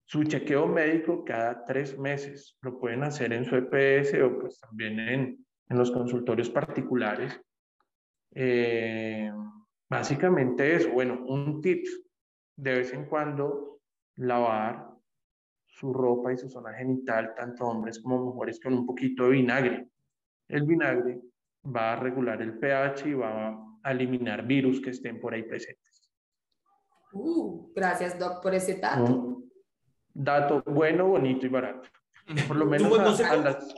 su 0.04 0.22
chequeo 0.24 0.66
médico 0.66 1.24
cada 1.24 1.64
tres 1.64 1.98
meses. 1.98 2.56
Lo 2.62 2.78
pueden 2.78 3.02
hacer 3.02 3.32
en 3.32 3.44
su 3.44 3.56
EPS 3.56 4.14
o 4.22 4.38
pues 4.38 4.60
también 4.60 5.00
en, 5.00 5.46
en 5.68 5.78
los 5.78 5.90
consultorios 5.90 6.50
particulares. 6.50 7.40
Eh, 8.32 9.32
básicamente 9.88 10.76
es, 10.76 10.90
bueno, 10.92 11.24
un 11.26 11.60
tip. 11.60 11.84
De 12.56 12.74
vez 12.74 12.92
en 12.92 13.06
cuando 13.06 13.80
lavar 14.16 14.89
su 15.80 15.92
ropa 15.94 16.32
y 16.32 16.36
su 16.36 16.48
zona 16.48 16.74
genital, 16.74 17.34
tanto 17.34 17.64
hombres 17.64 17.98
como 18.00 18.18
mujeres, 18.34 18.60
con 18.60 18.74
un 18.74 18.84
poquito 18.86 19.24
de 19.24 19.30
vinagre. 19.30 19.88
El 20.48 20.64
vinagre 20.64 21.20
va 21.64 21.94
a 21.94 21.96
regular 21.96 22.42
el 22.42 22.58
pH 22.58 23.08
y 23.08 23.14
va 23.14 23.56
a 23.82 23.90
eliminar 23.92 24.46
virus 24.46 24.80
que 24.80 24.90
estén 24.90 25.18
por 25.18 25.32
ahí 25.32 25.42
presentes. 25.44 26.02
Uh, 27.12 27.72
gracias, 27.74 28.18
Doc, 28.18 28.42
por 28.42 28.54
ese 28.54 28.74
dato. 28.76 29.04
Un 29.04 29.50
dato 30.12 30.62
bueno, 30.66 31.08
bonito 31.08 31.46
y 31.46 31.48
barato. 31.48 31.88
Por 32.46 32.56
lo 32.56 32.66
menos 32.66 33.20
a- 33.20 33.30
a 33.32 33.36
las- 33.36 33.74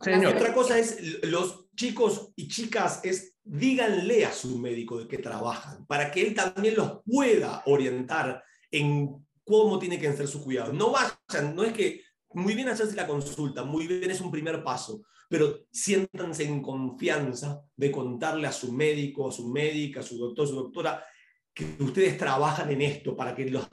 Señor, 0.00 0.36
Otra 0.36 0.52
cosa 0.54 0.78
es, 0.78 1.24
los 1.24 1.68
chicos 1.74 2.32
y 2.36 2.46
chicas, 2.46 3.00
es 3.04 3.36
díganle 3.42 4.24
a 4.26 4.30
su 4.30 4.58
médico 4.58 4.98
de 4.98 5.08
qué 5.08 5.18
trabajan, 5.18 5.86
para 5.86 6.10
que 6.12 6.24
él 6.24 6.34
también 6.34 6.76
los 6.76 7.02
pueda 7.04 7.62
orientar 7.66 8.44
en 8.70 9.26
cómo 9.48 9.78
tiene 9.78 9.98
que 9.98 10.12
ser 10.12 10.28
su 10.28 10.44
cuidado. 10.44 10.72
No 10.72 10.92
vayan, 10.92 11.56
no 11.56 11.64
es 11.64 11.72
que 11.72 12.02
muy 12.34 12.54
bien 12.54 12.68
hacerse 12.68 12.94
la 12.94 13.06
consulta, 13.06 13.64
muy 13.64 13.86
bien 13.86 14.10
es 14.10 14.20
un 14.20 14.30
primer 14.30 14.62
paso, 14.62 15.00
pero 15.28 15.60
siéntanse 15.72 16.44
en 16.44 16.62
confianza 16.62 17.62
de 17.74 17.90
contarle 17.90 18.46
a 18.46 18.52
su 18.52 18.70
médico, 18.72 19.28
a 19.28 19.32
su 19.32 19.48
médica, 19.48 20.00
a 20.00 20.02
su 20.02 20.18
doctor, 20.18 20.44
a 20.44 20.48
su 20.48 20.54
doctora, 20.54 21.04
que 21.54 21.76
ustedes 21.80 22.18
trabajan 22.18 22.70
en 22.70 22.82
esto 22.82 23.16
para 23.16 23.34
que 23.34 23.50
los 23.50 23.66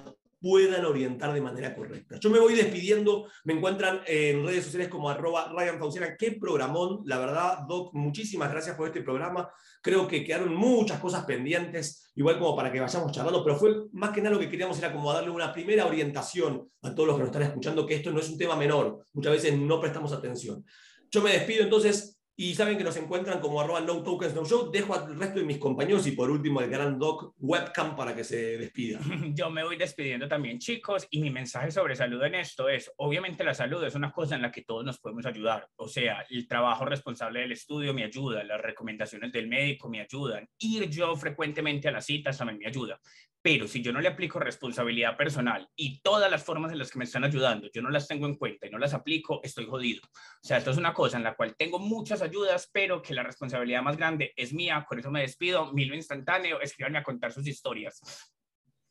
puedan 0.45 0.85
orientar 0.85 1.33
de 1.33 1.41
manera 1.41 1.73
correcta. 1.73 2.19
Yo 2.19 2.29
me 2.29 2.37
voy 2.37 2.53
despidiendo, 2.53 3.27
me 3.45 3.53
encuentran 3.53 4.01
en 4.05 4.45
redes 4.45 4.65
sociales 4.65 4.89
como 4.89 5.09
arroba 5.09 5.51
Ryan 5.51 5.79
Fauciana. 5.79 6.15
Qué 6.15 6.33
programón, 6.33 7.01
la 7.05 7.17
verdad, 7.17 7.61
Doc, 7.67 7.95
muchísimas 7.95 8.51
gracias 8.51 8.75
por 8.75 8.85
este 8.85 9.01
programa. 9.01 9.49
Creo 9.81 10.07
que 10.07 10.23
quedaron 10.23 10.53
muchas 10.53 10.99
cosas 10.99 11.25
pendientes, 11.25 12.11
igual 12.13 12.37
como 12.37 12.55
para 12.55 12.71
que 12.71 12.79
vayamos 12.79 13.11
charlando, 13.11 13.43
pero 13.43 13.57
fue 13.57 13.87
más 13.93 14.11
que 14.11 14.21
nada 14.21 14.35
lo 14.35 14.39
que 14.39 14.47
queríamos 14.47 14.77
era 14.77 14.93
como 14.93 15.11
darle 15.11 15.31
una 15.31 15.51
primera 15.51 15.87
orientación 15.87 16.69
a 16.83 16.93
todos 16.93 17.07
los 17.07 17.15
que 17.15 17.21
nos 17.23 17.29
están 17.29 17.41
escuchando, 17.41 17.83
que 17.87 17.95
esto 17.95 18.11
no 18.11 18.19
es 18.19 18.29
un 18.29 18.37
tema 18.37 18.55
menor, 18.55 19.03
muchas 19.13 19.33
veces 19.33 19.57
no 19.57 19.81
prestamos 19.81 20.13
atención. 20.13 20.63
Yo 21.09 21.23
me 21.23 21.31
despido 21.31 21.63
entonces 21.63 22.14
y 22.37 22.53
saben 22.53 22.77
que 22.77 22.83
nos 22.83 22.97
encuentran 22.97 23.39
como 23.39 23.61
arroba 23.61 23.81
no 23.81 24.03
tokens 24.03 24.33
no 24.33 24.45
show. 24.45 24.69
Dejo 24.71 24.93
al 24.93 25.17
resto 25.17 25.39
de 25.39 25.45
mis 25.45 25.57
compañeros 25.57 26.05
y 26.07 26.11
por 26.11 26.29
último 26.29 26.61
el 26.61 26.69
gran 26.69 26.99
Doc 26.99 27.33
webcam 27.39 27.95
para 27.95 28.15
que 28.15 28.23
se 28.23 28.57
despida. 28.57 28.99
Yo 29.33 29.49
me 29.49 29.63
voy 29.63 29.77
despidiendo 29.77 30.27
también, 30.27 30.59
chicos, 30.59 31.07
y 31.09 31.21
mi 31.21 31.29
mensaje 31.29 31.71
sobre 31.71 31.95
salud 31.95 32.21
en 32.23 32.35
esto 32.35 32.67
es, 32.67 32.91
obviamente 32.97 33.43
la 33.43 33.53
salud 33.53 33.83
es 33.83 33.95
una 33.95 34.11
cosa 34.11 34.35
en 34.35 34.41
la 34.41 34.51
que 34.51 34.63
todos 34.63 34.83
nos 34.83 34.99
podemos 34.99 35.25
ayudar, 35.25 35.69
o 35.75 35.87
sea, 35.87 36.25
el 36.29 36.47
trabajo 36.47 36.85
responsable 36.85 37.41
del 37.41 37.51
estudio 37.51 37.93
me 37.93 38.03
ayuda, 38.03 38.43
las 38.43 38.61
recomendaciones 38.61 39.31
del 39.31 39.47
médico 39.47 39.89
me 39.89 40.01
ayudan, 40.01 40.47
ir 40.59 40.89
yo 40.89 41.15
frecuentemente 41.15 41.87
a 41.87 41.91
las 41.91 42.05
citas 42.05 42.37
también 42.37 42.59
me 42.59 42.67
ayuda, 42.67 42.99
pero 43.45 43.67
si 43.67 43.83
yo 43.83 43.93
no 43.93 44.01
le 44.01 44.07
aplico 44.07 44.39
responsabilidad 44.39 45.15
personal 45.15 45.69
y 45.75 46.01
todas 46.01 46.31
las 46.31 46.43
formas 46.43 46.71
en 46.71 46.79
las 46.79 46.89
que 46.89 46.97
me 46.97 47.05
están 47.05 47.23
ayudando, 47.23 47.69
yo 47.71 47.83
no 47.83 47.91
las 47.91 48.07
tengo 48.07 48.25
en 48.25 48.37
cuenta 48.37 48.65
y 48.65 48.71
no 48.71 48.79
las 48.79 48.95
aplico, 48.95 49.39
estoy 49.43 49.67
jodido. 49.67 50.01
O 50.03 50.47
sea, 50.47 50.57
esto 50.57 50.71
es 50.71 50.77
una 50.77 50.95
cosa 50.95 51.17
en 51.17 51.23
la 51.23 51.35
cual 51.35 51.55
tengo 51.55 51.77
muchas 51.77 52.23
ayudas, 52.23 52.67
pero 52.73 53.03
que 53.03 53.13
la 53.13 53.21
responsabilidad 53.21 53.83
más 53.83 53.97
grande 53.97 54.33
es 54.35 54.51
mía, 54.51 54.83
con 54.89 54.97
eso 54.97 55.11
me 55.11 55.21
despido, 55.21 55.71
Milo 55.73 55.93
Instantáneo, 55.93 56.59
escríbanme 56.59 56.97
a 56.97 57.03
contar 57.03 57.31
sus 57.31 57.45
historias. 57.45 58.01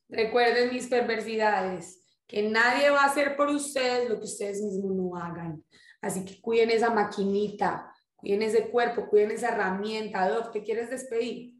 Recuerden 0.09 0.73
mis 0.73 0.87
perversidades, 0.87 2.21
que 2.25 2.49
nadie 2.49 2.91
va 2.91 3.03
a 3.03 3.07
hacer 3.07 3.35
por 3.35 3.49
ustedes 3.49 4.09
lo 4.09 4.21
que 4.21 4.27
ustedes 4.27 4.63
mismos 4.63 4.95
no 4.95 5.17
hagan. 5.17 5.65
Así 6.01 6.25
que 6.25 6.41
cuiden 6.41 6.71
esa 6.71 6.91
maquinita, 6.91 7.93
cuiden 8.15 8.43
ese 8.43 8.69
cuerpo, 8.69 9.09
cuiden 9.09 9.33
esa 9.33 9.49
herramienta. 9.49 10.29
Doc, 10.29 10.53
¿te 10.53 10.63
quieres 10.63 10.91
despedir? 10.91 11.55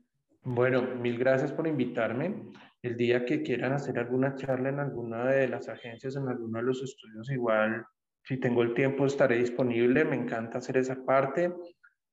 Bueno, 0.45 0.83
mil 0.83 1.19
gracias 1.19 1.51
por 1.51 1.67
invitarme. 1.67 2.53
El 2.85 2.99
día 2.99 3.25
que 3.25 3.43
quieran 3.43 3.73
hacer 3.73 3.99
alguna 3.99 4.37
charla 4.37 4.69
en 4.69 4.79
alguna 4.79 5.25
de 5.25 5.49
las 5.49 5.71
agencias, 5.71 6.17
en 6.17 6.29
alguno 6.29 6.59
de 6.59 6.67
los 6.67 6.83
estudios, 6.83 7.31
igual, 7.31 7.83
si 8.23 8.37
tengo 8.37 8.63
el 8.63 8.75
tiempo, 8.75 9.07
estaré 9.07 9.39
disponible. 9.39 10.05
Me 10.05 10.17
encanta 10.17 10.59
hacer 10.59 10.77
esa 10.77 11.03
parte. 11.03 11.51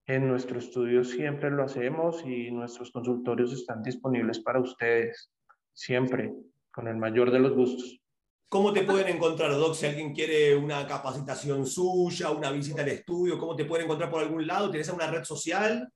En 0.05 0.29
nuestro 0.29 0.59
estudio 0.59 1.03
siempre 1.03 1.51
lo 1.51 1.63
hacemos 1.63 2.23
y 2.25 2.51
nuestros 2.51 2.89
consultorios 2.89 3.51
están 3.51 3.83
disponibles 3.83 4.39
para 4.39 4.61
ustedes, 4.61 5.33
siempre, 5.73 6.31
con 6.71 6.87
el 6.87 6.95
mayor 6.95 7.31
de 7.31 7.39
los 7.39 7.53
gustos. 7.53 7.99
¿Cómo 8.47 8.71
te 8.71 8.83
pueden 8.83 9.13
encontrar, 9.13 9.51
Doc? 9.51 9.75
Si 9.75 9.87
alguien 9.87 10.13
quiere 10.13 10.55
una 10.55 10.87
capacitación 10.87 11.67
suya, 11.67 12.31
una 12.31 12.49
visita 12.49 12.83
al 12.83 12.87
estudio, 12.87 13.37
¿cómo 13.37 13.57
te 13.57 13.65
pueden 13.65 13.87
encontrar 13.87 14.09
por 14.09 14.23
algún 14.23 14.47
lado? 14.47 14.71
¿Tienes 14.71 14.87
una 14.87 15.11
red 15.11 15.25
social 15.25 15.91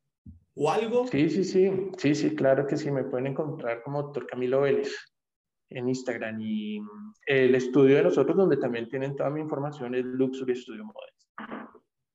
o 0.56 0.72
algo? 0.72 1.08
Sí, 1.08 1.30
sí, 1.30 1.44
sí, 1.44 1.72
sí, 1.98 2.16
sí, 2.16 2.36
claro 2.36 2.66
que 2.66 2.78
sí, 2.78 2.90
me 2.92 3.04
pueden 3.04 3.28
encontrar 3.28 3.84
como 3.84 4.02
doctor 4.02 4.26
Camilo 4.28 4.62
Vélez 4.62 4.90
en 5.70 5.90
Instagram 5.90 6.40
y 6.42 6.80
el 7.26 7.56
estudio 7.56 7.98
de 7.98 8.04
nosotros 8.04 8.38
donde 8.38 8.58
también 8.58 8.88
tienen 8.88 9.16
toda 9.16 9.30
mi 9.30 9.42
información 9.42 9.96
es 9.96 10.06
Luxury 10.06 10.56
Studio 10.56 10.86
Models. 10.86 11.30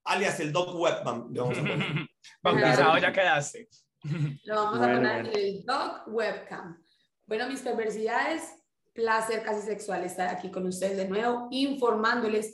Alias 0.05 0.39
el 0.39 0.51
Doc 0.51 0.73
Webman. 0.75 1.27
le 1.31 1.39
vamos 1.39 1.57
a 1.57 1.61
poner. 1.61 2.09
Bautizado 2.43 2.97
ya 2.97 3.11
quedaste. 3.11 3.69
Lo 4.45 4.55
vamos 4.55 4.79
a 4.79 4.93
poner 4.93 5.37
el 5.37 5.63
Doc 5.63 6.07
Webcam. 6.07 6.83
Bueno, 7.27 7.47
mis 7.47 7.61
perversidades, 7.61 8.55
placer 8.93 9.43
casi 9.43 9.61
sexual 9.61 10.03
estar 10.03 10.27
aquí 10.29 10.49
con 10.49 10.65
ustedes 10.65 10.97
de 10.97 11.07
nuevo, 11.07 11.47
informándoles, 11.51 12.53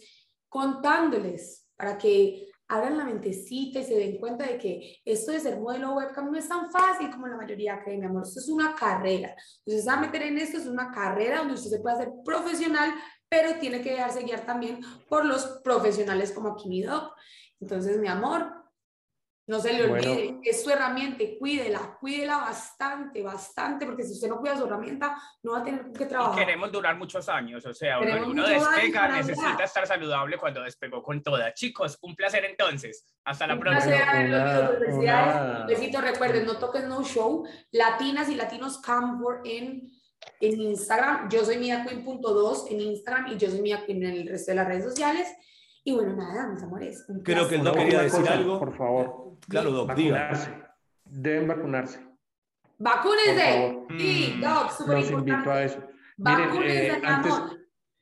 contándoles 0.49 1.67
para 1.75 1.97
que 1.97 2.46
abran 2.67 2.97
la 2.97 3.05
mentecita 3.05 3.79
y 3.79 3.83
se 3.83 3.95
den 3.95 4.17
cuenta 4.17 4.45
de 4.45 4.57
que 4.57 4.97
esto 5.05 5.31
de 5.31 5.39
ser 5.39 5.59
modelo 5.59 5.93
webcam 5.95 6.31
no 6.31 6.37
es 6.37 6.47
tan 6.47 6.69
fácil 6.69 7.09
como 7.09 7.27
la 7.27 7.37
mayoría 7.37 7.81
cree, 7.83 7.97
mi 7.97 8.05
amor. 8.05 8.23
Esto 8.23 8.39
es 8.39 8.49
una 8.49 8.75
carrera. 8.75 9.35
Usted 9.65 9.81
se 9.81 9.87
va 9.87 9.97
a 9.97 10.01
meter 10.01 10.21
en 10.23 10.37
esto, 10.37 10.57
es 10.57 10.67
una 10.67 10.91
carrera 10.91 11.39
donde 11.39 11.53
usted 11.53 11.69
se 11.69 11.79
puede 11.79 11.95
hacer 11.95 12.09
profesional, 12.25 12.93
pero 13.29 13.59
tiene 13.59 13.81
que 13.81 13.91
dejarse 13.91 14.23
guiar 14.23 14.45
también 14.45 14.79
por 15.09 15.25
los 15.25 15.61
profesionales 15.63 16.31
como 16.31 16.49
aquí 16.49 16.83
doc. 16.83 17.13
Entonces, 17.59 17.97
mi 17.99 18.07
amor, 18.07 18.56
no 19.47 19.59
se 19.61 19.71
le 19.73 19.87
Bueno. 19.87 20.11
olvide, 20.11 20.39
es 20.43 20.61
su 20.63 20.69
herramienta, 20.69 21.23
y 21.23 21.37
cuídela, 21.39 21.97
cuídela 21.99 22.37
bastante, 22.37 23.23
bastante, 23.23 23.85
porque 23.85 24.03
si 24.03 24.11
usted 24.13 24.27
no 24.27 24.39
cuida 24.39 24.57
su 24.57 24.65
herramienta, 24.65 25.17
no 25.43 25.53
va 25.53 25.59
a 25.59 25.63
tener 25.63 25.89
que 25.93 26.03
Y 26.03 26.07
trabajar. 26.07 26.35
queremos 26.45 26.71
durar 26.71 26.97
muchos 26.97 27.29
años, 27.29 27.65
o 27.65 27.73
sea, 27.73 27.99
uno, 27.99 28.27
uno 28.27 28.47
despega, 28.47 29.07
necesita 29.07 29.63
estar 29.63 29.87
saludable 29.87 30.37
cuando 30.37 30.61
despegó 30.63 31.01
con 31.01 31.23
toda. 31.23 31.53
Chicos, 31.53 31.97
un 32.01 32.13
placer 32.15 32.43
entonces. 32.45 33.05
Hasta 33.23 33.47
la 33.47 33.53
Un 33.55 33.59
próxima. 33.61 33.95
placer 33.95 35.65
Besito, 35.67 36.01
recuerden, 36.01 36.45
no 36.45 36.57
toquen 36.57 36.87
no 36.89 37.03
show, 37.03 37.45
latinas 37.71 38.29
y 38.29 38.35
latinos 38.35 38.79
Camfor 38.81 39.41
en, 39.45 39.91
en 40.41 40.61
Instagram. 40.61 41.29
Yo 41.29 41.43
soy 41.45 41.57
miaqueen.2 41.57 42.67
en 42.71 42.81
Instagram 42.81 43.27
y 43.31 43.37
yo 43.37 43.49
soy 43.49 43.61
Mia 43.61 43.85
Queen 43.85 44.03
en 44.03 44.13
el 44.13 44.27
resto 44.27 44.51
de 44.51 44.55
las 44.55 44.67
redes 44.67 44.83
sociales. 44.85 45.27
Y 45.83 45.93
bueno, 45.93 46.15
nada, 46.17 46.47
mis 46.47 46.61
amores. 46.63 47.05
un 47.07 47.21
Creo 47.23 47.47
que 47.47 47.55
placer. 47.59 47.63
Doc 47.63 47.75
quería 47.77 48.01
decir 48.01 48.27
algo. 48.27 48.59
Por 48.59 48.77
favor, 48.77 49.26
Claro, 49.49 49.71
Doc, 49.71 49.93
diga. 49.95 50.15
vacunarse. 50.19 50.63
Deben 51.05 51.47
vacunarse. 51.47 52.07
Vacúnense. 52.79 53.41
favor. 53.53 53.87
Sí, 53.97 54.33
Mm, 54.37 54.41
Doc, 54.41 54.71
súper 54.71 54.95
Los 54.99 55.11
invito 55.11 55.31
a 55.31 55.37
importante. 55.37 55.65
eso. 55.65 55.79
Miren, 56.17 56.47
Vacúnense, 56.49 56.87
eh, 56.87 56.99
mi 56.99 57.07
antes. 57.07 57.33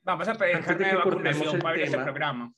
Vamos 0.04 0.28
a 0.28 0.34
pedir 0.36 0.56
Antes 0.58 0.78
de 0.78 0.84
que 0.86 0.92
cortemos 0.92 1.06
vacunación 1.06 1.56
el 1.56 1.62
para 1.62 1.72
ver 1.76 1.82
este 1.84 1.92
tema. 1.92 2.04
programa. 2.04 2.54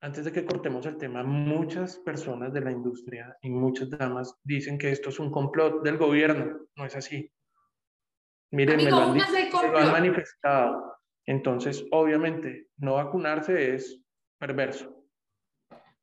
antes 0.00 0.24
de 0.26 0.32
que 0.32 0.44
cortemos 0.44 0.84
el 0.84 0.98
tema, 0.98 1.22
muchas 1.22 1.98
personas 2.00 2.52
de 2.52 2.60
la 2.60 2.70
industria 2.70 3.34
y 3.40 3.48
muchas 3.48 3.88
damas 3.88 4.38
dicen 4.44 4.76
que 4.76 4.90
esto 4.90 5.08
es 5.08 5.18
un 5.18 5.30
complot 5.30 5.82
del 5.82 5.96
gobierno. 5.96 6.58
No 6.76 6.84
es 6.84 6.94
así. 6.94 7.32
Miren, 8.50 8.76
me 8.76 8.82
Amigo, 8.82 8.96
lo 8.98 9.02
han, 9.06 9.14
dicho, 9.14 9.62
me 9.62 9.68
lo 9.70 9.78
han 9.78 9.92
manifestado. 9.92 10.96
Entonces, 11.26 11.86
obviamente, 11.90 12.68
no 12.76 12.96
vacunarse 12.96 13.74
es 13.74 13.98
perverso. 14.38 15.03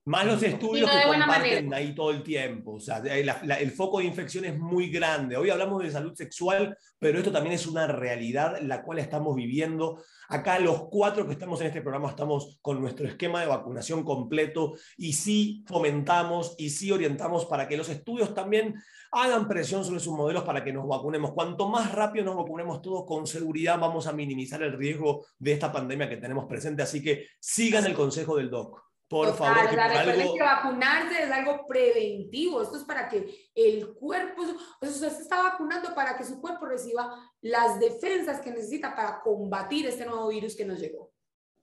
Más 0.05 0.25
los 0.25 0.41
estudios 0.41 0.89
no 0.89 0.97
que 0.99 1.03
comparten 1.07 1.65
manera. 1.69 1.77
ahí 1.77 1.93
todo 1.93 2.09
el 2.09 2.23
tiempo. 2.23 2.73
O 2.73 2.79
sea, 2.79 2.99
de- 2.99 3.23
la- 3.23 3.39
la- 3.43 3.59
el 3.59 3.69
foco 3.71 3.99
de 3.99 4.05
infección 4.05 4.45
es 4.45 4.57
muy 4.57 4.89
grande. 4.89 5.37
Hoy 5.37 5.51
hablamos 5.51 5.83
de 5.83 5.91
salud 5.91 6.15
sexual, 6.15 6.75
pero 6.97 7.19
esto 7.19 7.31
también 7.31 7.53
es 7.53 7.67
una 7.67 7.85
realidad 7.85 8.57
la 8.63 8.81
cual 8.81 8.97
estamos 8.97 9.35
viviendo. 9.35 10.01
Acá 10.27 10.57
los 10.57 10.85
cuatro 10.89 11.27
que 11.27 11.33
estamos 11.33 11.61
en 11.61 11.67
este 11.67 11.81
programa 11.81 12.09
estamos 12.09 12.57
con 12.63 12.81
nuestro 12.81 13.05
esquema 13.07 13.41
de 13.41 13.47
vacunación 13.47 14.03
completo 14.03 14.73
y 14.97 15.13
sí 15.13 15.63
fomentamos 15.67 16.55
y 16.57 16.71
sí 16.71 16.91
orientamos 16.91 17.45
para 17.45 17.67
que 17.67 17.77
los 17.77 17.89
estudios 17.89 18.33
también 18.33 18.73
hagan 19.11 19.47
presión 19.47 19.85
sobre 19.85 19.99
sus 19.99 20.13
modelos 20.15 20.43
para 20.43 20.63
que 20.63 20.73
nos 20.73 20.87
vacunemos. 20.87 21.33
Cuanto 21.33 21.69
más 21.69 21.91
rápido 21.91 22.25
nos 22.25 22.37
vacunemos 22.37 22.81
todos 22.81 23.05
con 23.05 23.27
seguridad, 23.27 23.77
vamos 23.79 24.07
a 24.07 24.13
minimizar 24.13 24.63
el 24.63 24.73
riesgo 24.73 25.27
de 25.37 25.51
esta 25.51 25.71
pandemia 25.71 26.09
que 26.09 26.17
tenemos 26.17 26.45
presente. 26.45 26.81
Así 26.81 27.03
que 27.03 27.27
sigan 27.39 27.85
el 27.85 27.93
consejo 27.93 28.35
del 28.37 28.49
doc. 28.49 28.90
Por 29.11 29.35
favor, 29.35 29.57
sea, 29.57 29.69
por 29.69 29.77
recuerden 29.77 30.21
algo... 30.21 30.33
que 30.35 30.41
vacunarse 30.41 31.23
es 31.23 31.31
algo 31.31 31.67
preventivo. 31.67 32.61
Esto 32.61 32.77
es 32.77 32.85
para 32.85 33.09
que 33.09 33.51
el 33.53 33.93
cuerpo, 33.93 34.41
o 34.41 34.45
sea, 34.45 34.89
usted 34.89 35.11
se 35.11 35.21
está 35.23 35.43
vacunando 35.43 35.93
para 35.93 36.15
que 36.15 36.23
su 36.23 36.39
cuerpo 36.39 36.65
reciba 36.65 37.13
las 37.41 37.77
defensas 37.77 38.39
que 38.39 38.51
necesita 38.51 38.95
para 38.95 39.19
combatir 39.21 39.85
este 39.85 40.05
nuevo 40.05 40.29
virus 40.29 40.55
que 40.55 40.63
nos 40.63 40.79
llegó. 40.79 41.11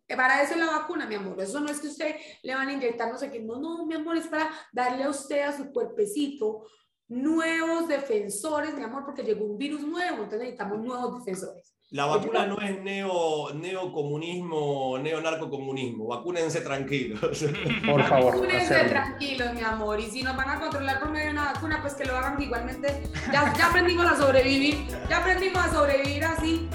Eh, 0.07 0.15
Para 0.15 0.43
eso 0.43 0.53
es 0.53 0.61
la 0.61 0.67
vacuna, 0.67 1.07
mi 1.07 1.15
amor. 1.15 1.41
Eso 1.41 1.59
no 1.59 1.71
es 1.71 1.81
que 1.81 1.89
usted 1.89 2.17
le 2.43 2.55
van 2.55 2.69
a 2.69 2.73
inyectar 2.75 3.11
no 3.11 3.17
sé 3.17 3.31
qué. 3.31 3.41
No, 3.41 3.59
no, 3.59 3.87
mi 3.87 3.95
amor, 3.95 4.19
es 4.19 4.27
para 4.27 4.51
darle 4.71 5.05
a 5.05 5.09
usted, 5.09 5.41
a 5.41 5.57
su 5.57 5.73
cuerpecito, 5.73 6.67
nuevos 7.09 7.89
defensores, 7.89 8.75
mi 8.75 8.83
amor, 8.83 9.07
porque 9.07 9.23
llegó 9.23 9.47
un 9.47 9.57
virus 9.57 9.81
nuevo, 9.81 10.17
entonces 10.17 10.41
necesitamos 10.41 10.81
nuevos 10.81 11.25
defensores. 11.25 11.75
La 11.91 12.05
vacuna 12.05 12.45
no 12.45 12.61
es 12.61 12.83
neo, 12.83 13.49
neocomunismo, 13.55 14.99
neonarcocomunismo. 14.99 16.07
Vacúnense 16.07 16.61
tranquilos. 16.61 17.21
Por 17.87 18.05
favor. 18.05 18.35
Vacúnense 18.35 18.85
tranquilos, 18.85 19.55
mi 19.55 19.63
amor. 19.63 19.99
Y 19.99 20.11
si 20.11 20.23
nos 20.23 20.37
van 20.37 20.51
a 20.51 20.61
controlar 20.61 21.01
por 21.01 21.09
medio 21.09 21.27
de 21.27 21.33
una 21.33 21.53
vacuna, 21.55 21.79
pues 21.81 21.95
que 21.95 22.05
lo 22.05 22.15
hagan 22.15 22.41
igualmente. 22.43 23.05
Ya, 23.33 23.55
ya 23.57 23.69
aprendimos 23.69 24.05
a 24.05 24.17
sobrevivir. 24.17 24.87
Ya 25.09 25.19
aprendimos 25.19 25.65
a 25.65 25.73
sobrevivir 25.73 26.25
así. 26.27 26.69